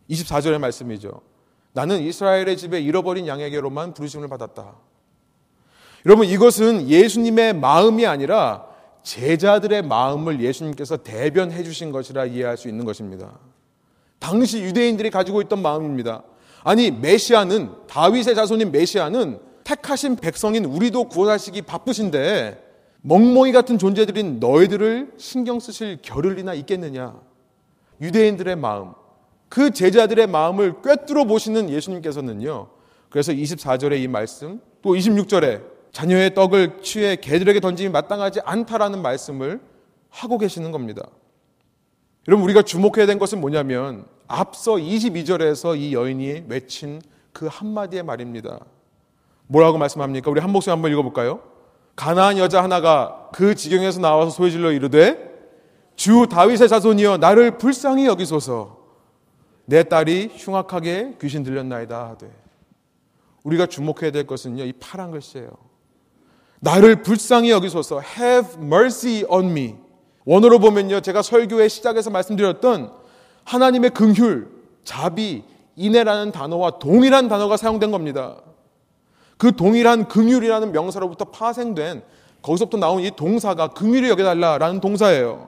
[0.08, 1.22] 24절의 말씀이죠.
[1.74, 4.76] 나는 이스라엘의 집에 잃어버린 양에게로만 부르심을 받았다.
[6.06, 8.66] 여러분 이것은 예수님의 마음이 아니라
[9.02, 13.40] 제자들의 마음을 예수님께서 대변해 주신 것이라 이해할 수 있는 것입니다.
[14.20, 16.24] 당시 유대인들이 가지고 있던 마음입니다.
[16.64, 22.64] 아니 메시아는 다윗의 자손인 메시아는 택하신 백성인 우리도 구원하시기 바쁘신데
[23.02, 27.16] 멍멍이 같은 존재들인 너희들을 신경 쓰실 겨를이나 있겠느냐?
[28.02, 28.94] 유대인들의 마음,
[29.48, 32.68] 그 제자들의 마음을 꿰뚫어 보시는 예수님께서는요.
[33.10, 39.62] 그래서 24절에 이 말씀, 또 26절에 자녀의 떡을 취해 개들에게 던짐이 마땅하지 않다라는 말씀을
[40.10, 41.04] 하고 계시는 겁니다.
[42.28, 48.60] 여러분, 우리가 주목해야 된 것은 뭐냐면 앞서 22절에서 이 여인이 외친 그 한마디의 말입니다.
[49.48, 50.30] 뭐라고 말씀합니까?
[50.30, 51.40] 우리 한 목소리 한번 읽어볼까요?
[51.96, 55.34] 가나안 여자 하나가 그 지경에서 나와서 소리질러 이르되
[55.96, 58.80] 주 다윗의 자손이여 나를 불쌍히 여기소서
[59.64, 62.30] 내 딸이 흉악하게 귀신 들렸나이다 하되
[63.44, 65.65] 우리가 주목해야 될 것은요 이 파란 글씨예요
[66.66, 69.76] 나를 불쌍히 여기소서 have mercy on me
[70.26, 72.92] 원어로 보면요 제가 설교의 시작에서 말씀드렸던
[73.44, 74.48] 하나님의 긍휼
[74.84, 75.44] 자비
[75.76, 78.38] 인애라는 단어와 동일한 단어가 사용된 겁니다
[79.38, 82.04] 그 동일한 긍휼이라는 명사로부터 파생된
[82.42, 85.48] 거기서부터 나온 이 동사가 긍휼히 여겨달라라는 동사예요.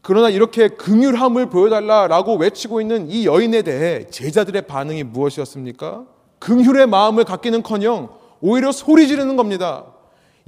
[0.00, 6.04] 그러나 이렇게 긍휼함을 보여달라라고 외치고 있는 이 여인에 대해 제자들의 반응이 무엇이었습니까?
[6.38, 9.86] 긍휼의 마음을 갖기는커녕 오히려 소리 지르는 겁니다.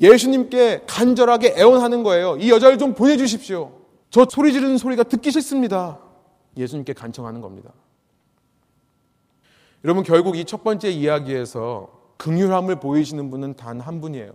[0.00, 2.36] 예수님께 간절하게 애원하는 거예요.
[2.38, 3.72] 이 여자를 좀 보내주십시오.
[4.10, 5.98] 저 소리 지르는 소리가 듣기 싫습니다.
[6.56, 7.72] 예수님께 간청하는 겁니다.
[9.84, 14.32] 여러분 결국 이 첫 번째 이야기에서 긍휼함을 보이시는 분은 단 한 분이에요.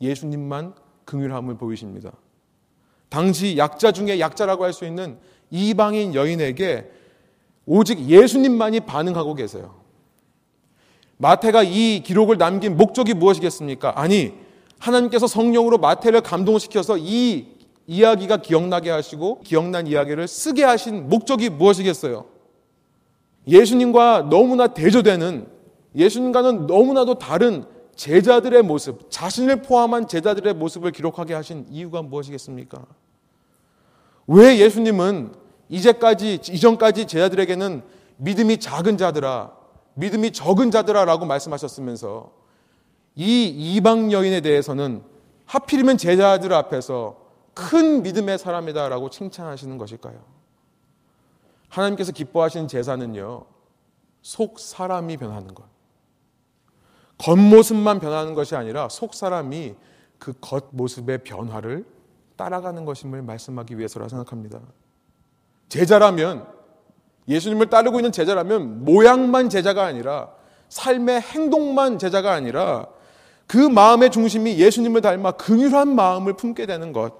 [0.00, 2.12] 예수님만 긍휼함을 보이십니다.
[3.08, 5.18] 당시 약자 중에 약자라고 할 수 있는
[5.50, 6.90] 이방인 여인에게
[7.64, 9.80] 오직 예수님만이 반응하고 계세요.
[11.18, 14.00] 마태가 이 기록을 남긴 목적이 무엇이겠습니까?
[14.00, 14.34] 아니,
[14.78, 22.26] 하나님께서 성령으로 마태를 감동시켜서 이 이야기가 기억나게 하시고 기억난 이야기를 쓰게 하신 목적이 무엇이겠어요?
[23.46, 25.48] 예수님과 너무나 대조되는
[25.96, 27.64] 예수님과는 너무나도 다른
[27.96, 32.84] 제자들의 모습, 자신을 포함한 제자들의 모습을 기록하게 하신 이유가 무엇이겠습니까?
[34.28, 35.32] 왜 예수님은
[35.68, 37.82] 이제까지, 이전까지 제자들에게는
[38.18, 39.57] 믿음이 작은 자들아,
[39.98, 42.32] 믿음이 적은 자들아라고 말씀하셨으면서
[43.16, 45.02] 이 이방 여인에 대해서는
[45.46, 47.16] 하필이면 제자들 앞에서
[47.52, 50.22] 큰 믿음의 사람이다라고 칭찬하시는 것일까요?
[51.68, 53.44] 하나님께서 기뻐하시는 제사는요,
[54.22, 55.64] 속 사람이 변하는 것.
[57.18, 59.74] 겉모습만 변하는 것이 아니라 속 사람이
[60.20, 61.84] 그 겉모습의 변화를
[62.36, 64.60] 따라가는 것임을 말씀하기 위해서라 생각합니다.
[65.68, 66.57] 제자라면
[67.28, 70.30] 예수님을 따르고 있는 제자라면 모양만 제자가 아니라
[70.68, 72.86] 삶의 행동만 제자가 아니라
[73.46, 77.14] 그 마음의 중심이 예수님을 닮아 긍휼한 마음을 품게 되는 것.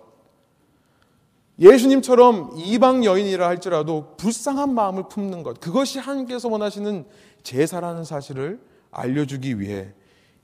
[1.59, 5.59] 예수님처럼 이방 여인이라 할지라도 불쌍한 마음을 품는 것.
[5.59, 7.05] 그것이 하나님께서 원하시는
[7.43, 9.93] 제사라는 사실을 알려주기 위해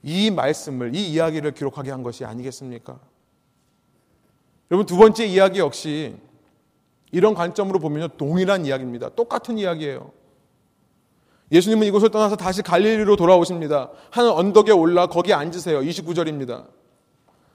[0.02, 2.98] 이 말씀을, 이 이야기를 기록하게 한 것이 아니겠습니까?
[4.70, 6.16] 여러분, 두 번째 이야기 역시
[7.14, 9.10] 이런 관점으로 보면 동일한 이야기입니다.
[9.10, 10.10] 똑같은 이야기예요.
[11.52, 13.90] 예수님은 이곳을 떠나서 다시 갈릴리로 돌아오십니다.
[14.10, 15.80] 한 언덕에 올라 거기 앉으세요.
[15.80, 16.66] 29절입니다.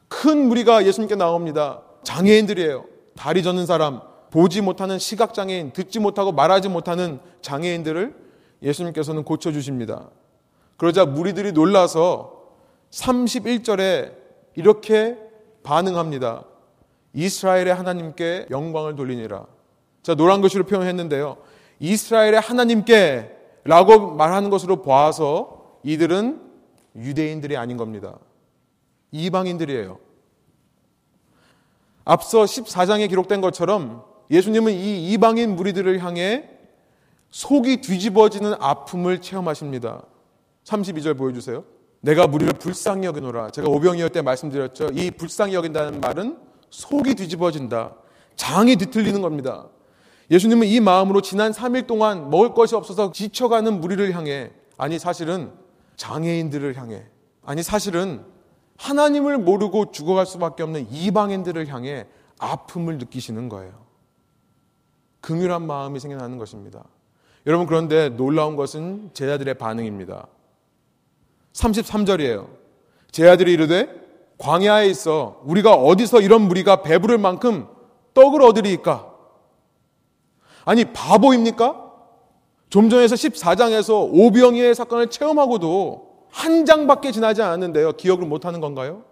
[0.08, 1.82] 큰 무리가 예수님께 나옵니다.
[2.04, 2.86] 장애인들이에요.
[3.18, 4.00] 다리 젖는 사람,
[4.32, 8.16] 보지 못하는 시각장애인, 듣지 못하고 말하지 못하는 장애인들을
[8.64, 10.10] 예수님께서는 고쳐주십니다.
[10.78, 12.46] 그러자 무리들이 놀라서
[12.92, 14.14] 31절에
[14.56, 15.18] 이렇게
[15.64, 16.46] 반응합니다.
[17.14, 19.46] 이스라엘의 하나님께 영광을 돌리니라.
[20.04, 21.38] 자, 노란 글씨로 표현했는데요.
[21.80, 26.42] 이스라엘의 하나님께 라고 말하는 것으로 봐서 이들은
[26.96, 28.18] 유대인들이 아닌 겁니다.
[29.12, 30.00] 이방인들이에요.
[32.06, 36.50] 앞서 14장에 기록된 것처럼 예수님은 이 이방인 무리들을 향해
[37.32, 40.04] 속이 뒤집어지는 아픔을 체험하십니다.
[40.64, 41.64] 32절 보여주세요.
[42.02, 43.52] 내가 무리를 불쌍히 여기노라.
[43.52, 44.90] 제가 오병이어 때 말씀드렸죠.
[44.94, 46.38] 이 불쌍히 여긴다는 말은
[46.70, 47.96] 속이 뒤집어진다.
[48.36, 49.68] 장이 뒤틀리는 겁니다.
[50.32, 55.52] 예수님은 이 마음으로 지난 3일 동안 먹을 것이 없어서 지쳐가는 무리를 향해, 아니, 사실은
[55.96, 57.06] 장애인들을 향해,
[57.44, 58.24] 아니, 사실은
[58.78, 63.74] 하나님을 모르고 죽어갈 수밖에 없는 이방인들을 향해 아픔을 느끼시는 거예요.
[65.22, 66.86] 긍휼한 마음이 생겨나는 것입니다.
[67.46, 70.28] 여러분, 그런데 놀라운 것은 제자들의 반응입니다.
[71.54, 72.48] 33절이에요.
[73.12, 73.99] 제자들이 이르되
[74.40, 77.68] 광야에 있어 우리가 어디서 이런 무리가 배부를 만큼
[78.14, 79.06] 떡을 얻으리이까?
[80.66, 81.86] 아니 바보입니까?
[82.70, 87.94] 좀 전에서 14장에서 오병이의 사건을 체험하고도 한 장밖에 지나지 않았는데요.
[87.94, 89.04] 기억을 못하는 건가요?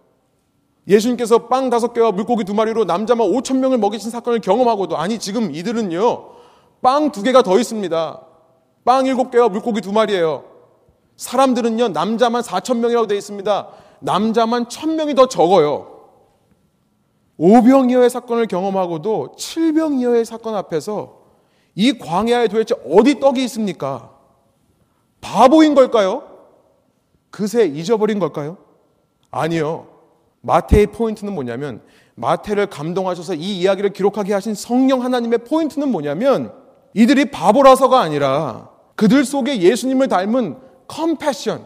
[0.87, 5.53] 예수님께서 빵 다섯 개와 물고기 두 마리로 남자만 5천 명을 먹이신 사건을 경험하고도 아니 지금
[5.53, 6.29] 이들은요
[6.81, 8.21] 빵 두 개가 더 있습니다.
[8.85, 10.45] 빵 일곱 개와 물고기 두 마리예요.
[11.17, 13.67] 사람들은요 남자만 4천 명이라고 되어 있습니다.
[13.99, 15.97] 남자만 1천 명이 더 적어요.
[17.38, 21.17] 오병이어의 사건을 경험하고도 칠병이어의 사건 앞에서
[21.75, 24.12] 이 광야에 도대체 어디 떡이 있습니까?
[25.21, 26.23] 바보인 걸까요?
[27.29, 28.57] 그새 잊어버린 걸까요?
[29.29, 29.88] 아니요.
[30.41, 31.81] 마태의 포인트는 뭐냐면
[32.15, 36.51] 마태를 감동하셔서 이 이야기를 기록하게 하신 성령 하나님의 포인트는 뭐냐면
[36.95, 40.57] 이들이 바보라서가 아니라 그들 속에 예수님을 닮은
[40.88, 41.65] 컴패션,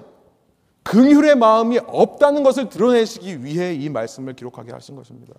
[0.84, 5.34] 긍휼의 마음이 없다는 것을 드러내시기 위해 이 말씀을 기록하게 하신 것입니다.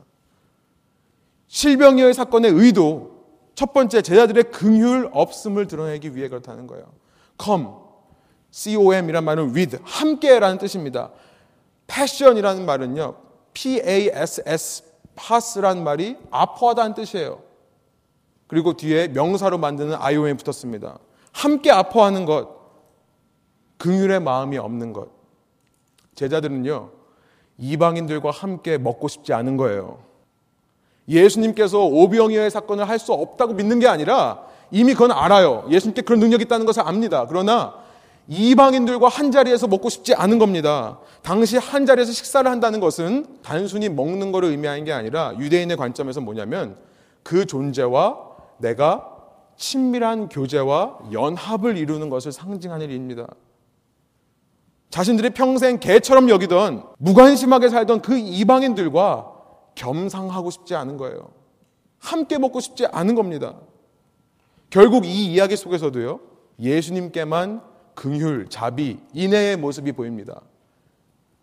[1.48, 3.24] 실병이의 사건의 의도,
[3.54, 6.86] 첫 번째 제자들의 긍휼 없음을 드러내기 위해 그렇다는 거예요.
[7.42, 7.66] come,
[8.50, 11.10] com이란 말은 with, 함께라는 뜻입니다.
[11.86, 13.16] passion이라는 말은요,
[13.52, 14.84] pass,
[15.16, 17.42] pass라는 말이 아파하다는 뜻이에요.
[18.46, 20.98] 그리고 뒤에 명사로 만드는 iom이 붙었습니다.
[21.32, 22.48] 함께 아파하는 것,
[23.78, 25.21] 긍휼의 마음이 없는 것.
[26.14, 26.90] 제자들은요,
[27.58, 29.98] 이방인들과 함께 먹고 싶지 않은 거예요.
[31.08, 35.66] 예수님께서 오병이어의 사건을 할 수 없다고 믿는 게 아니라 이미 그건 알아요.
[35.70, 37.26] 예수님께 그런 능력이 있다는 것을 압니다.
[37.28, 37.74] 그러나
[38.28, 40.98] 이방인들과 한 자리에서 먹고 싶지 않은 겁니다.
[41.22, 46.76] 당시 한 자리에서 식사를 한다는 것은 단순히 먹는 것을 의미하는 게 아니라 유대인의 관점에서 뭐냐면
[47.22, 48.18] 그 존재와
[48.58, 49.08] 내가
[49.56, 53.26] 친밀한 교제와 연합을 이루는 것을 상징하는 일입니다.
[54.92, 59.32] 자신들이 평생 개처럼 여기던 무관심하게 살던 그 이방인들과
[59.74, 61.30] 겸상하고 싶지 않은 거예요.
[61.98, 63.54] 함께 먹고 싶지 않은 겁니다.
[64.68, 66.20] 결국 이 이야기 속에서도요,
[66.60, 67.62] 예수님께만
[67.94, 70.42] 긍휼, 자비, 인애의 모습이 보입니다.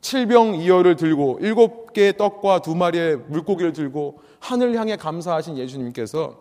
[0.02, 6.40] 칠병이어를 들고 일곱 개의 떡과 두 마리의 물고기를 들고 하늘 향해 감사하신 예수님께서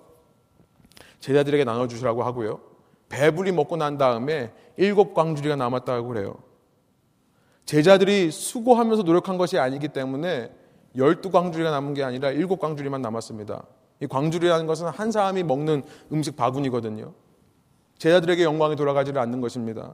[1.20, 2.60] 제자들에게 나눠 주시라고 하고요.
[3.08, 6.47] 배불리 먹고 난 다음에 일곱 광주리가 남았다고 그래요.
[7.68, 10.50] 제자들이 수고하면서 노력한 것이 아니기 때문에
[10.96, 13.62] 열두 광주리가 남은 게 아니라 일곱 광주리만 남았습니다.
[14.00, 17.12] 이 광주리라는 것은 한 사람이 먹는 음식 바구니거든요.
[17.98, 19.92] 제자들에게 영광이 돌아가지를 않는 것입니다.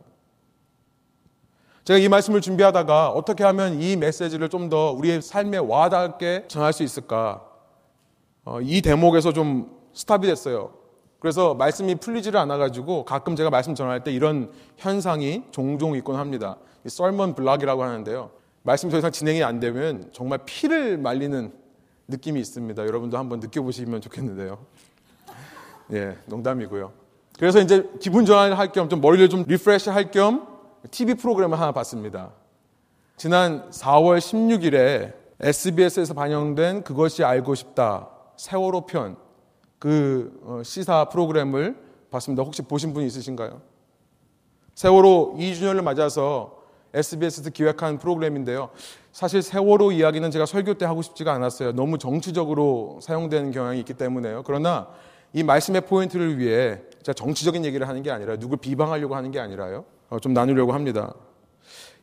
[1.82, 6.84] 제가 이 말씀을 준비하다가 어떻게 하면 이 메시지를 좀 더 우리의 삶에 와닿게 전할 수
[6.84, 7.44] 있을까?
[8.44, 10.74] 어, 이 대목에서 좀 stop이 됐어요.
[11.18, 16.56] 그래서 말씀이 풀리지를 않아가지고 가끔 제가 말씀 전할 때 이런 현상이 종종 있곤 합니다.
[16.84, 18.30] 이 sermon block이라고 하는데요.
[18.62, 21.52] 말씀이 더 이상 진행이 안 되면 정말 피를 말리는
[22.08, 22.82] 느낌이 있습니다.
[22.86, 24.58] 여러분도 한번 느껴보시면 좋겠는데요.
[25.92, 26.92] 예, 농담이고요.
[27.38, 30.46] 그래서 이제 기분 전환을 할 겸 좀 머리를 좀 refresh 할 겸
[30.90, 32.30] TV 프로그램을 하나 봤습니다.
[33.16, 41.76] 지난 4월 16일에 SBS에서 반영된 그것이 알고 싶다 세월호 편그 어, 시사 프로그램을
[42.10, 42.42] 봤습니다.
[42.42, 43.60] 혹시 보신 분 있으신가요?
[44.74, 46.62] 세월호 2주년을 맞아서
[46.94, 48.70] SBS에서 기획한 프로그램인데요.
[49.12, 51.72] 사실 세월호 이야기는 제가 설교 때 하고 싶지가 않았어요.
[51.72, 54.42] 너무 정치적으로 사용되는 경향이 있기 때문에요.
[54.44, 54.88] 그러나
[55.32, 59.84] 이 말씀의 포인트를 위해 제가 정치적인 얘기를 하는 게 아니라 누굴 비방하려고 하는 게 아니라요.
[60.08, 61.12] 어, 좀 나누려고 합니다.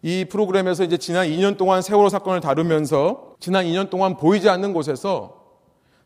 [0.02, 5.42] 이 프로그램에서 이제 지난 2년 동안 세월호 사건을 다루면서 지난 2년 동안 보이지 않는 곳에서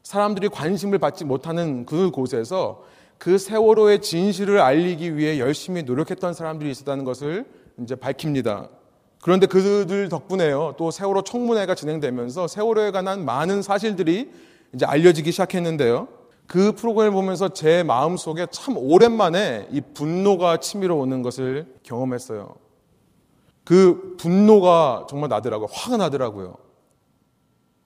[0.04, 2.84] 사람들이 관심을 받지 못하는 그 곳에서
[3.18, 7.46] 그 세월호의 진실을 알리기 위해 열심히 노력했던 사람들이 있었다는 것을
[7.82, 8.70] 이제 밝힙니다.
[9.22, 10.76] 그런데 그들 덕분에요.
[10.78, 14.32] 또 세월호 청문회가 진행되면서 세월호에 관한 많은 사실들이
[14.74, 16.08] 이제 알려지기 시작했는데요.
[16.48, 22.56] 그 프로그램을 보면서 제 마음 속에 참 오랜만에 이 분노가 치밀어 오는 것을 경험했어요.
[23.64, 25.68] 그 분노가 정말 나더라고요.
[25.72, 26.56] 화가 나더라고요.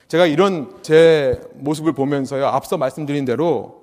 [0.08, 2.44] 제가 이런 제 모습을 보면서요.
[2.44, 3.79] 앞서 말씀드린 대로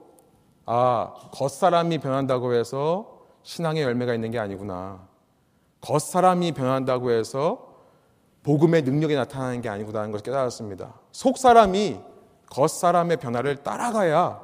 [0.69, 5.07] 아, 겉사람이 변한다고 해서 신앙의 열매가 있는 게 아니구나.
[5.79, 7.73] 겉사람이 변한다고 해서
[8.43, 10.93] 복음의 능력이 나타나는 게 아니구나라는 것을 깨달았습니다.
[11.13, 11.99] 속사람이
[12.49, 14.41] 겉사람의 변화를 따라가야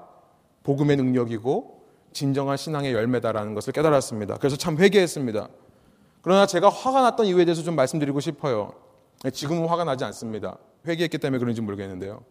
[0.64, 1.84] 복음의 능력이고
[2.14, 4.38] 진정한 신앙의 열매다라는 것을 깨달았습니다.
[4.38, 5.50] 그래서 참 회개했습니다.
[6.22, 8.74] 그러나 제가 화가 났던 이유에 대해서 좀 말씀드리고 싶어요.
[9.34, 10.58] 지금은 화가 나지 않습니다.
[10.88, 12.24] 회개했기 때문에 그런지 모르겠는데요.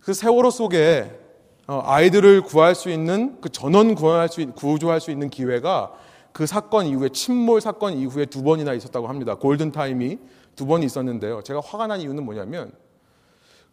[0.00, 1.27] 그 세월호 속에 어,
[1.68, 5.92] 아이들을 구할 수 있는 그 전원 구할 수 구조할 수 있는 기회가
[6.32, 9.34] 그 사건 이후에 침몰 사건 이후에 두 번이나 있었다고 합니다.
[9.34, 10.18] 골든 타임이
[10.56, 11.42] 두번 있었는데요.
[11.42, 12.72] 제가 화가 난 이유는 뭐냐면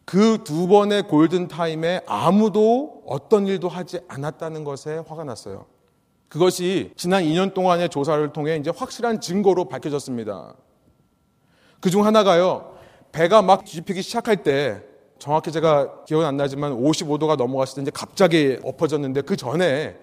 [0.03, 5.65] 그 두 번의 골든 타임에 아무도 어떤 일도 하지 않았다는 것에 화가 났어요.
[6.27, 10.53] 그것이 지난 2년 동안의 조사를 통해 이제 확실한 증거로 밝혀졌습니다.
[11.79, 12.75] 그 중 하나가요.
[13.11, 14.83] 배가 막 뒤집히기 시작할 때
[15.19, 19.97] 정확히 제가 기억은 안 나지만 55도가 넘어갔을 때 이제 갑자기 엎어졌는데 그 전에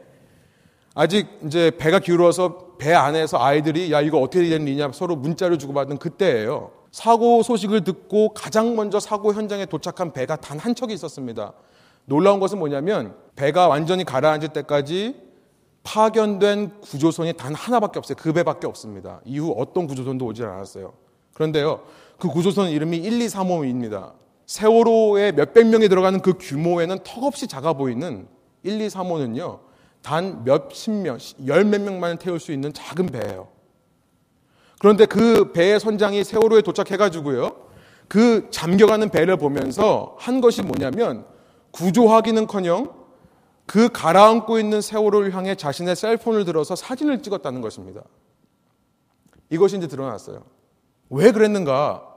[0.95, 5.99] 아직 이제 배가 기울어서 배 안에서 아이들이 야 이거 어떻게 된 일이냐 서로 문자를 주고받은
[5.99, 6.73] 그때예요.
[6.91, 11.53] 사고 소식을 듣고 가장 먼저 사고 현장에 도착한 배가 단 한 척이 있었습니다.
[12.05, 15.17] 놀라운 것은 뭐냐면 배가 완전히 가라앉을 때까지
[15.85, 18.17] 파견된 구조선이 단 하나밖에 없어요.
[18.19, 19.21] 그 배밖에 없습니다.
[19.25, 20.93] 이후 어떤 구조선도 오지 않았어요.
[21.35, 21.81] 그런데요,
[22.19, 24.13] 그 구조선 이름이 1, 2, 3호입니다.
[24.53, 28.29] 세월호에 몇백 명이 들어가는 그 규모에는 턱없이 작아 보이는
[28.65, 29.61] 1, 2, 3호는요,
[30.03, 33.49] 단 몇십 명, 열 몇 명만 태울 수 있는 작은 배예요.
[34.79, 37.57] 그런데 그 배의 선장이 세월호에 도착해가지고요,
[38.09, 41.25] 그 잠겨가는 배를 보면서 한 것이 뭐냐면
[41.71, 42.93] 구조하기는 커녕
[43.65, 48.03] 그 가라앉고 있는 세월호를 향해 자신의 셀폰을 들어서 사진을 찍었다는 것입니다.
[49.49, 50.45] 이것이 이제 드러났어요.
[51.09, 52.12] 왜 그랬는가?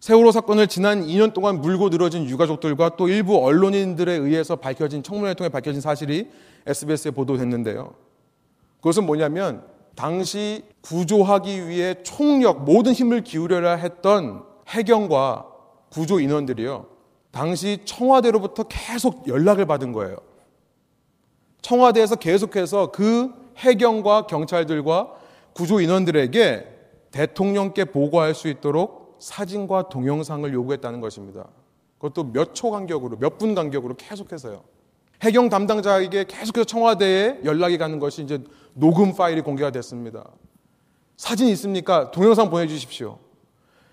[0.00, 5.50] 세월호 사건을 지난 2년 동안 물고 늘어진 유가족들과 또 일부 언론인들에 의해서 밝혀진 청문회를 통해
[5.50, 6.30] 밝혀진 사실이
[6.66, 7.92] SBS에 보도됐는데요.
[8.78, 9.62] 그것은 뭐냐면
[9.94, 15.46] 당시 구조하기 위해 총력 모든 힘을 기울여야 했던 해경과
[15.90, 16.86] 구조 인원들이요.
[17.30, 20.16] 당시 청와대로부터 계속 연락을 받은 거예요.
[21.60, 25.12] 청와대에서 계속해서 그 해경과 경찰들과
[25.52, 26.66] 구조 인원들에게
[27.10, 31.46] 대통령께 보고할 수 있도록 사진과 동영상을 요구했다는 것입니다.
[31.98, 34.62] 그것도 몇 초 간격으로, 몇 분 간격으로 계속해서요.
[35.22, 40.24] 해경 담당자에게 계속해서 청와대에 연락이 가는 것이 이제 녹음 파일이 공개가 됐습니다.
[41.16, 42.10] 사진 있습니까?
[42.10, 43.18] 동영상 보내주십시오.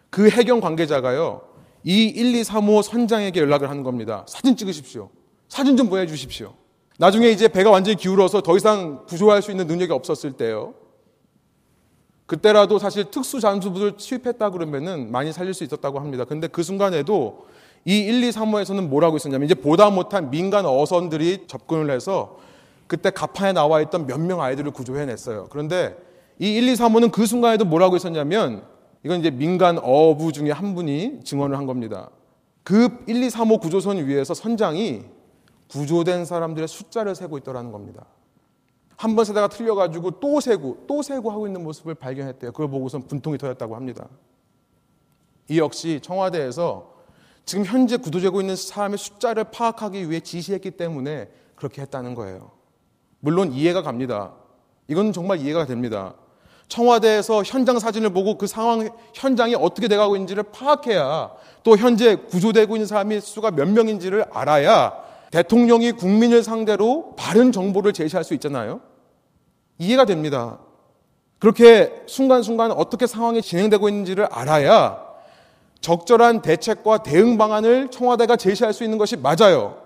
[0.10, 1.42] 그 해경 관계자가요,
[1.84, 4.26] 이 1, 2, 3호 선장에게 연락을 하는 겁니다.
[4.28, 5.10] 사진 찍으십시오.
[5.50, 6.54] 사진 좀 보내주십시오.
[6.98, 10.74] 나중에 이제 배가 완전히 기울어서 더 이상 구조할 수 있는 능력이 없었을 때요.
[12.28, 16.26] 그때라도 사실 특수 잠수부를 취입했다 그러면은 많이 살릴 수 있었다고 합니다.
[16.26, 17.46] 근데 그 순간에도
[17.86, 22.38] 이 1, 2, 3호에서는 뭐라고 있었냐면 이제 보다 못한 민간 어선들이 접근을 해서
[22.86, 25.48] 그때 가판에 나와 있던 몇 명 아이들을 구조해냈어요.
[25.50, 25.98] 그런데
[26.38, 28.64] 이 1, 2, 3호는 그 순간에도 뭐라고 있었냐면
[29.06, 32.10] 이건 이제 민간 어부 중에 한 분이 증언을 한 겁니다.
[32.64, 35.04] 그 1, 2, 3호 구조선 위에서 선장이
[35.70, 38.06] 구조된 사람들의 숫자를 세고 있더라는 겁니다.
[38.98, 42.52] 한 번 세다가 틀려가지고 또 세고 또 세고 하고 있는 모습을 발견했대요.
[42.52, 44.08] 그걸 보고선 분통이 터졌다고 합니다.
[45.50, 46.94] 이 역시 청와대에서
[47.46, 52.52] 지금 현재 구조되고 있는 사람의 숫자를 파악하기 위해 지시했기 때문에 그렇게 했다는 거예요.
[53.20, 54.34] 물론 이해가 갑니다.
[54.88, 56.16] 이건 정말 이해가 됩니다.
[56.68, 61.32] 청와대에서 현장 사진을 보고 그 상황, 현장이 어떻게 돼가고 있는지를 파악해야
[61.64, 68.24] 또 현재 구조되고 있는 사람이 수가 몇 명인지를 알아야 대통령이 국민을 상대로 바른 정보를 제시할
[68.24, 68.82] 수 있잖아요.
[69.78, 70.60] 이해가 됩니다.
[71.40, 75.06] 그렇게 순간순간 어떻게 상황이 진행되고 있는지를 알아야
[75.82, 79.82] 적절한 대책과 대응 방안을 청와대가 제시할 수 있는 것이 맞아요.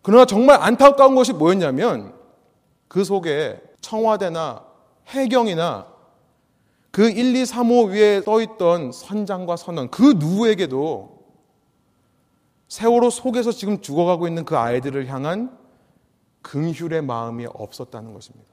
[0.00, 2.14] 그러나 정말 안타까운 것이 뭐였냐면
[2.88, 4.64] 그 속에 청와대나
[5.08, 5.86] 해경이나
[6.90, 11.11] 그 1, 2, 3, 5 위에 써있던 선장과 선원, 그 누구에게도
[12.72, 15.58] 세월호 속에서 지금 죽어가고 있는 그 아이들을 향한
[16.40, 18.50] 긍휼의 마음이 없었다는 것입니다.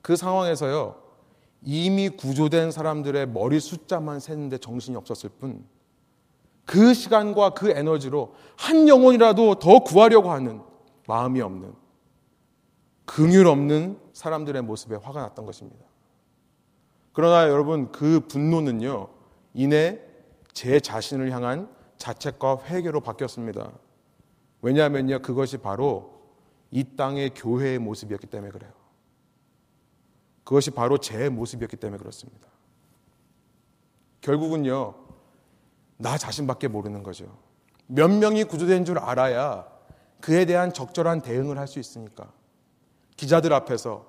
[0.00, 1.00] 그 상황에서요,
[1.62, 5.64] 이미 구조된 사람들의 머리 숫자만 세는데 정신이 없었을 뿐,
[6.64, 10.60] 그 시간과 그 에너지로 한 영혼이라도 더 구하려고 하는
[11.06, 11.72] 마음이 없는,
[13.04, 15.86] 긍휼 없는 사람들의 모습에 화가 났던 것입니다.
[17.12, 19.08] 그러나 여러분, 그 분노는요,
[19.54, 20.10] 이내
[20.52, 23.70] 제 자신을 향한 자책과 회개로 바뀌었습니다.
[24.62, 26.20] 왜냐하면요, 그것이 바로
[26.70, 28.72] 이 땅의 교회의 모습이었기 때문에 그래요.
[30.44, 32.48] 그것이 바로 제 모습이었기 때문에 그렇습니다.
[34.20, 34.94] 결국은요,
[35.98, 37.36] 나 자신밖에 모르는 거죠.
[37.86, 39.66] 몇 명이 구조된 줄 알아야
[40.20, 42.32] 그에 대한 적절한 대응을 할 수 있으니까.
[43.16, 44.06] 기자들 앞에서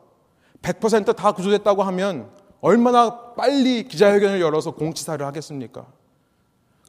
[0.62, 2.32] 100%다 구조됐다고 하면
[2.62, 5.86] 얼마나 빨리 기자회견을 열어서 공치사를 하겠습니까?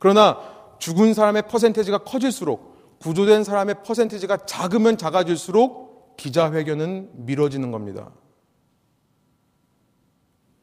[0.05, 0.39] 그러나
[0.81, 8.11] 죽은 사람의 퍼센테지가 커질수록 구조된 사람의 퍼센테지가 작으면 작아질수록 기자회견은 미뤄지는 겁니다.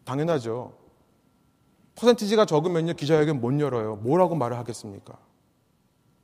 [0.03, 0.73] 당연하죠.
[1.95, 3.95] 퍼센티지가 적으면요, 기자회견 못 열어요.
[3.95, 5.17] 뭐라고 말을 하겠습니까?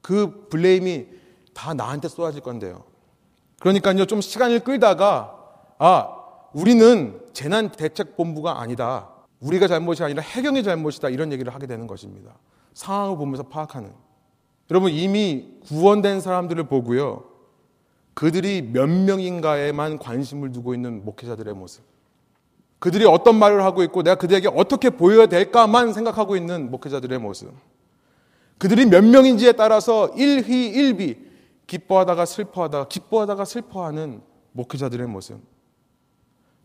[0.03, 1.07] 그 블레임이
[1.55, 2.83] 다 나한테 쏟아질 건데요.
[3.59, 5.35] 그러니까요, 좀 시간을 끌다가,
[5.79, 6.15] 아,
[6.53, 9.09] 우리는 재난대책본부가 아니다.
[9.39, 11.09] 우리가 잘못이 아니라 해경의 잘못이다.
[11.09, 12.35] 이런 얘기를 하게 되는 것입니다.
[12.77, 13.91] 상황을 보면서 파악하는.
[14.69, 17.23] 여러분, 이미 구원된 사람들을 보고요.
[18.13, 21.83] 그들이 몇 명인가에만 관심을 두고 있는 목회자들의 모습.
[22.79, 27.51] 그들이 어떤 말을 하고 있고 내가 그들에게 어떻게 보여야 될까만 생각하고 있는 목회자들의 모습.
[28.59, 31.17] 그들이 몇 명인지에 따라서 일희일비
[31.65, 34.21] 기뻐하다가 슬퍼하다가 기뻐하다가 슬퍼하는
[34.51, 35.39] 목회자들의 모습.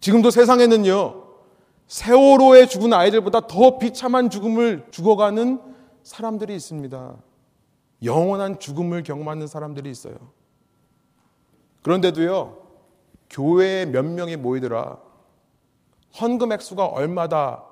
[0.01, 1.23] 지금도 세상에는요,
[1.87, 5.72] 세월호에 죽은 아이들보다 더 비참한 죽음을 죽어가는
[6.03, 7.17] 사람들이 있습니다.
[8.05, 10.15] 영원한 죽음을 경험하는 사람들이 있어요.
[11.83, 12.59] 그런데도요,
[13.31, 14.99] 교회에 몇 명이 모이더라.
[16.21, 17.65] 헌금 액수가 얼마다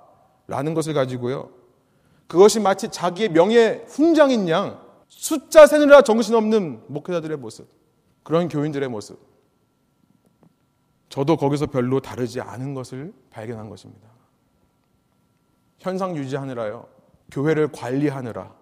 [0.46, 1.50] 라는 것을 가지고요.
[2.26, 7.68] 그것이 마치 자기의 명예 훈장인 양 숫자 세느라 정신없는 목회자들의 모습.
[8.22, 9.18] 그런 교인들의 모습.
[11.08, 14.08] 저도 거기서 별로 다르지 않은 것을 발견한 것입니다.
[15.78, 16.86] 현상 유지하느라요.
[17.30, 18.54] 교회를 관리하느라.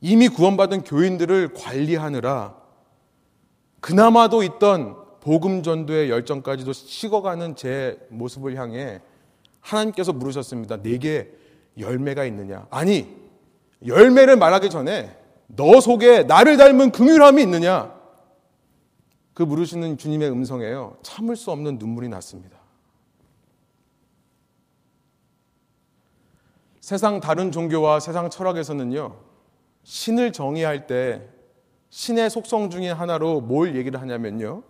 [0.00, 2.56] 이미 구원받은 교인들을 관리하느라
[3.80, 9.00] 그나마도 있던 복음 전도의 열정까지도 식어가는 제 모습을 향해
[9.60, 10.82] 하나님께서 물으셨습니다.
[10.82, 11.32] 내게
[11.78, 12.66] 열매가 있느냐?
[12.70, 13.08] 아니,
[13.86, 15.16] 열매를 말하기 전에
[15.46, 17.94] 너 속에 나를 닮은 긍휼함이 있느냐?
[19.34, 20.98] 그 물으시는 주님의 음성에요.
[21.02, 22.61] 참을 수 없는 눈물이 났습니다.
[26.82, 29.14] 세상 다른 종교와 세상 철학에서는요,
[29.84, 31.22] 신을 정의할 때
[31.90, 34.64] 신의 속성 중에 하나로 뭘 얘기를 하냐면요,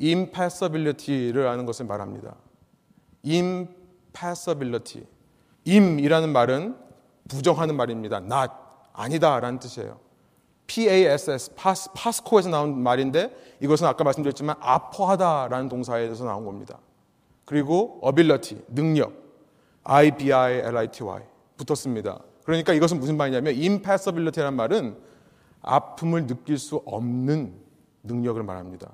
[0.00, 2.34] impassibility를 아는 것을 말합니다.
[3.24, 5.06] impassibility.
[5.68, 6.76] im이라는 말은
[7.28, 8.16] 부정하는 말입니다.
[8.16, 8.52] not,
[8.92, 10.00] 아니다 라는 뜻이에요.
[10.66, 16.80] PASS, 파스, 파스코에서 나온 말인데 이것은 아까 말씀드렸지만 아퍼하다라는 동사에서 나온 겁니다.
[17.44, 19.12] 그리고 ability, 능력,
[19.84, 22.20] I-B-I-L-I-T-Y 붙었습니다.
[22.44, 24.96] 그러니까 이것은 무슨 말이냐면 impassibility라는 말은
[25.62, 27.54] 아픔을 느낄 수 없는
[28.04, 28.92] 능력을 말합니다.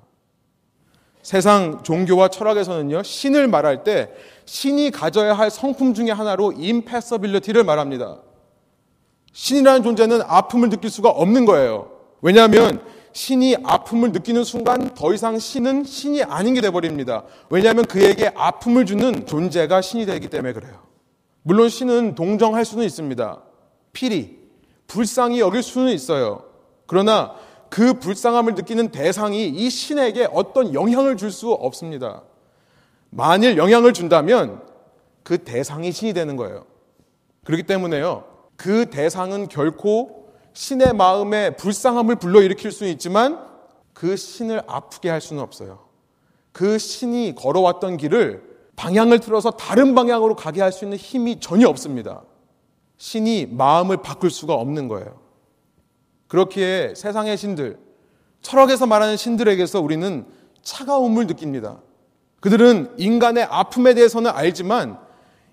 [1.21, 4.11] 세상 종교와 철학에서는요, 신을 말할 때
[4.45, 8.19] 신이 가져야 할 성품 중의 하나로 impassibility를 말합니다.
[9.31, 11.91] 신이라는 존재는 아픔을 느낄 수가 없는 거예요.
[12.21, 12.81] 왜냐하면
[13.13, 17.23] 신이 아픔을 느끼는 순간 더 이상 신은 신이 아닌 게 돼버립니다.
[17.49, 20.92] 왜냐하면 그에게 아픔을 주는 존재가 신이 되기 때문에 그래요.
[21.43, 23.41] 물론 신은 동정할 수는 있습니다.
[23.91, 24.39] 필히,
[24.87, 26.43] 불쌍히 여길 수는 있어요.
[26.87, 27.35] 그러나
[27.69, 32.23] 그 불쌍함을 느끼는 대상이 이 신에게 어떤 영향을 줄 수 없습니다.
[33.09, 34.61] 만일 영향을 준다면
[35.23, 36.65] 그 대상이 신이 되는 거예요.
[37.43, 38.25] 그렇기 때문에요.
[38.55, 43.43] 그 대상은 결코 신의 마음에 불쌍함을 불러일으킬 수는 있지만
[43.93, 45.79] 그 신을 아프게 할 수는 없어요.
[46.51, 48.52] 그 신이 걸어왔던 길을
[48.83, 52.23] 방향을 틀어서 다른 방향으로 가게 할 수 있는 힘이 전혀 없습니다.
[52.97, 55.21] 신이 마음을 바꿀 수가 없는 거예요.
[56.27, 57.79] 그렇기에 세상의 신들,
[58.41, 60.25] 철학에서 말하는 신들에게서 우리는
[60.63, 61.79] 차가움을 느낍니다.
[62.41, 64.99] 그들은 인간의 아픔에 대해서는 알지만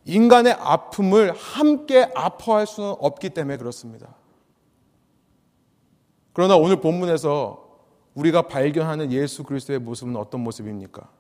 [0.07, 4.17] 인간의 아픔을 함께 아파할 수는 없기 때문에 그렇습니다.
[6.33, 7.69] 그러나 오늘 본문에서
[8.15, 11.20] 우리가 발견하는 예수 그리스도의 모습은 어떤 모습입니까?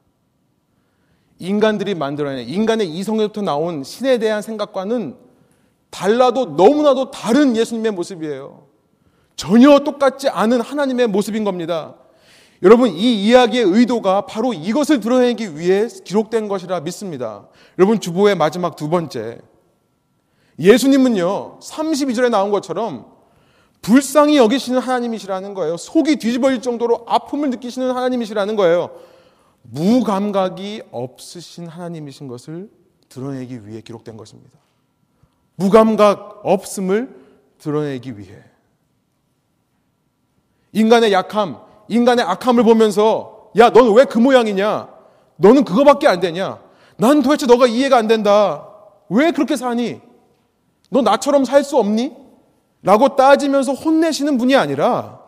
[1.41, 5.17] 인간들이 만들어낸 인간의 이성에부터 나온 신에 대한 생각과는
[5.91, 8.67] 달라도 너무나도 다른 예수님의 모습이에요.
[9.35, 11.97] 전혀 똑같지 않은 하나님의 모습인 겁니다.
[12.63, 17.49] 여러분, 이 이야기의 의도가 바로 이것을 드러내기 위해 기록된 것이라 믿습니다.
[17.79, 19.39] 여러분, 주보의 마지막 두 번째.
[20.59, 23.07] 예수님은요, 32절에 나온 것처럼
[23.81, 25.79] 불쌍히 여기시는 하나님이시라는 거예요.
[25.79, 28.91] 속이 뒤집어질 정도로 아픔을 느끼시는 하나님이시라는 거예요.
[29.63, 32.71] 무감각이 없으신 하나님이신 것을
[33.09, 34.59] 드러내기 위해 기록된 것입니다.
[35.57, 37.15] 무감각 없음을
[37.59, 38.43] 드러내기 위해.
[40.73, 41.59] 인간의 약함,
[41.89, 44.89] 인간의 악함을 보면서 야, 너는 왜 그 모양이냐?
[45.37, 46.63] 너는 그거밖에 안 되냐?
[46.97, 48.69] 난 도대체 너가 이해가 안 된다.
[49.09, 50.01] 왜 그렇게 사니?
[50.91, 52.17] 너 나처럼 살 수 없니?
[52.83, 55.21] 라고 따지면서 혼내시는 분이 아니라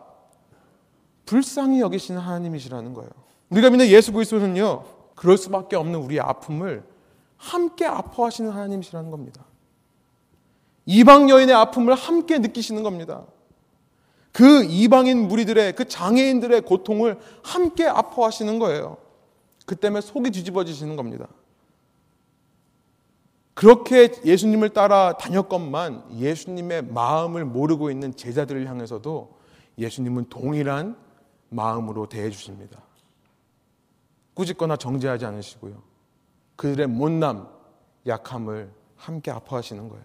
[1.25, 3.09] 불쌍히 여기시는 하나님이시라는 거예요.
[3.53, 4.83] 우리가 믿는 예수 그리스도는요.
[5.15, 6.83] 그럴 수밖에 없는 우리의 아픔을
[7.37, 9.45] 함께 아파하시는 하나님이시라는 겁니다.
[10.85, 13.25] 이방 여인의 아픔을 함께 느끼시는 겁니다.
[14.31, 18.97] 그 이방인 무리들의 그 장애인들의 고통을 함께 아파하시는 거예요.
[19.65, 21.27] 그 때문에 속이 뒤집어지시는 겁니다.
[23.53, 29.37] 그렇게 예수님을 따라 다녔건만 예수님의 마음을 모르고 있는 제자들을 향해서도
[29.77, 30.97] 예수님은 동일한
[31.49, 32.81] 마음으로 대해 주십니다.
[34.33, 35.81] 꾸짖거나 정죄하지 않으시고요.
[36.55, 37.47] 그들의 못남,
[38.07, 40.03] 약함을 함께 아파하시는 거예요.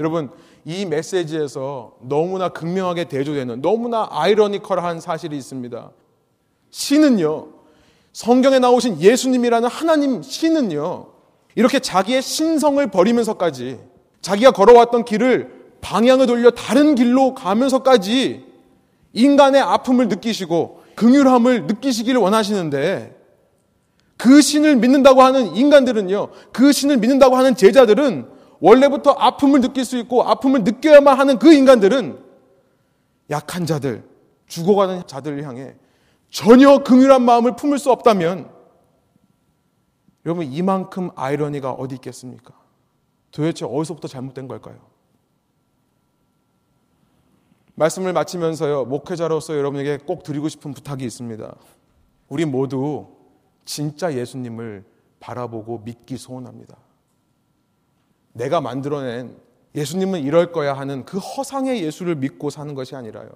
[0.00, 0.30] 여러분,
[0.64, 5.90] 이 메시지에서 너무나 극명하게 대조되는 너무나 아이러니컬한 사실이 있습니다.
[6.70, 7.48] 신은요,
[8.12, 11.06] 성경에 나오신 예수님이라는 하나님 신은요,
[11.54, 13.78] 이렇게 자기의 신성을 버리면서까지
[14.20, 18.44] 자기가 걸어왔던 길을 방향을 돌려 다른 길로 가면서까지
[19.12, 23.14] 인간의 아픔을 느끼시고 긍휼함을 느끼시기를 원하시는데
[24.16, 28.28] 그 신을 믿는다고 하는 인간들은요, 그 신을 믿는다고 하는 제자들은
[28.60, 32.18] 원래부터 아픔을 느낄 수 있고 아픔을 느껴야만 하는 그 인간들은
[33.30, 34.04] 약한 자들,
[34.46, 35.74] 죽어가는 자들을 향해
[36.30, 38.50] 전혀 긍휼한 마음을 품을 수 없다면
[40.26, 42.54] 여러분 이만큼 아이러니가 어디 있겠습니까?
[43.30, 44.93] 도대체 어디서부터 잘못된 걸까요?
[47.74, 51.54] 말씀을 마치면서요, 목회자로서 여러분에게 꼭 드리고 싶은 부탁이 있습니다.
[52.28, 53.08] 우리 모두
[53.64, 54.84] 진짜 예수님을
[55.20, 56.76] 바라보고 믿기 소원합니다.
[58.32, 59.36] 내가 만들어낸
[59.74, 63.28] 예수님은 이럴 거야 하는 그 허상의 예수를 믿고 사는 것이 아니라요.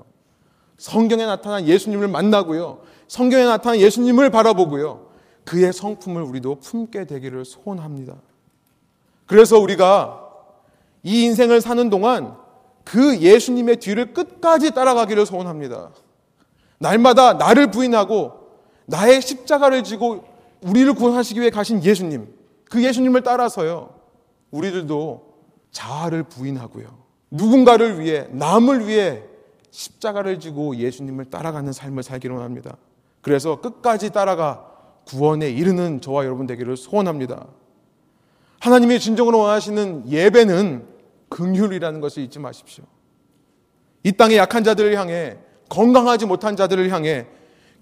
[0.77, 2.83] 성경에 나타난 예수님을 만나고요.
[3.09, 5.09] 성경에 나타난 예수님을 바라보고요.
[5.45, 8.15] 그의 성품을 우리도 품게 되기를 소원합니다.
[9.27, 10.25] 그래서 우리가
[11.03, 12.37] 이 인생을 사는 동안
[12.89, 15.91] 그 예수님의 뒤를 끝까지 따라가기를 소원합니다.
[16.79, 18.33] 날마다 나를 부인하고
[18.87, 20.25] 나의 십자가를 지고
[20.63, 22.35] 우리를 구원하시기 위해 가신 예수님,
[22.71, 23.91] 그 예수님을 따라서요.
[24.51, 25.35] 우리들도
[25.71, 26.87] 자아를 부인하고요.
[27.31, 29.23] 누군가를 위해, 남을 위해
[29.71, 32.79] 십자가를 지고 예수님을 따라가는 삶을 살기로 합니다.
[33.21, 34.65] 그래서 끝까지 따라가
[35.07, 37.49] 구원에 이르는 저와 여러분 되기를 소원합니다.
[38.61, 40.98] 하나님이 진정으로 원하시는 예배는
[41.29, 42.85] 긍휼이라는 것을 잊지 마십시오.
[44.03, 47.27] 이 땅의 약한 자들을 향해 건강하지 못한 자들을 향해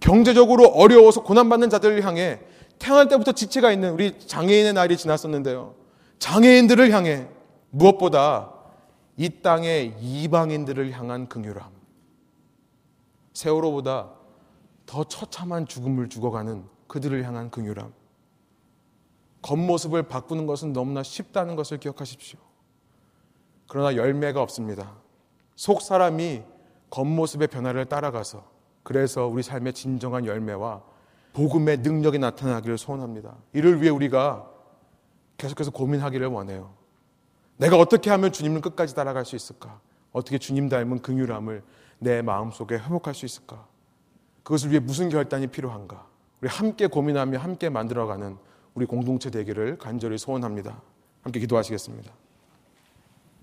[0.01, 2.41] 경제적으로 어려워서 고난받는 자들을 향해
[2.79, 5.75] 태어날 때부터 지체가 있는 우리 장애인의 날이 지났었는데요.
[6.19, 7.29] 장애인들을 향해
[7.71, 8.53] 무엇보다
[9.17, 11.71] 이 땅의 이방인들을 향한 긍휼함.
[13.33, 14.11] 세월호보다
[14.85, 17.93] 더 처참한 죽음을 죽어가는 그들을 향한 긍휼함.
[19.43, 22.39] 겉모습을 바꾸는 것은 너무나 쉽다는 것을 기억하십시오.
[23.69, 24.93] 그러나 열매가 없습니다.
[25.55, 26.43] 속 사람이
[26.91, 28.45] 겉모습의 변화를 따라가서
[28.83, 30.83] 그래서 우리 삶의 진정한 열매와
[31.33, 33.35] 복음의 능력이 나타나기를 소원합니다.
[33.53, 34.49] 이를 위해 우리가
[35.37, 36.75] 계속해서 고민하기를 원해요.
[37.57, 39.81] 내가 어떻게 하면 주님을 끝까지 따라갈 수 있을까?
[40.13, 41.63] 어떻게 주님 닮은 긍휼함을
[41.99, 43.67] 내 마음속에 회복할 수 있을까?
[44.43, 46.07] 그것을 위해 무슨 결단이 필요한가?
[46.41, 48.37] 우리 함께 고민하며 함께 만들어가는
[48.75, 50.81] 우리 공동체 되기를 간절히 소원합니다.
[51.23, 52.13] 함께 기도하시겠습니다.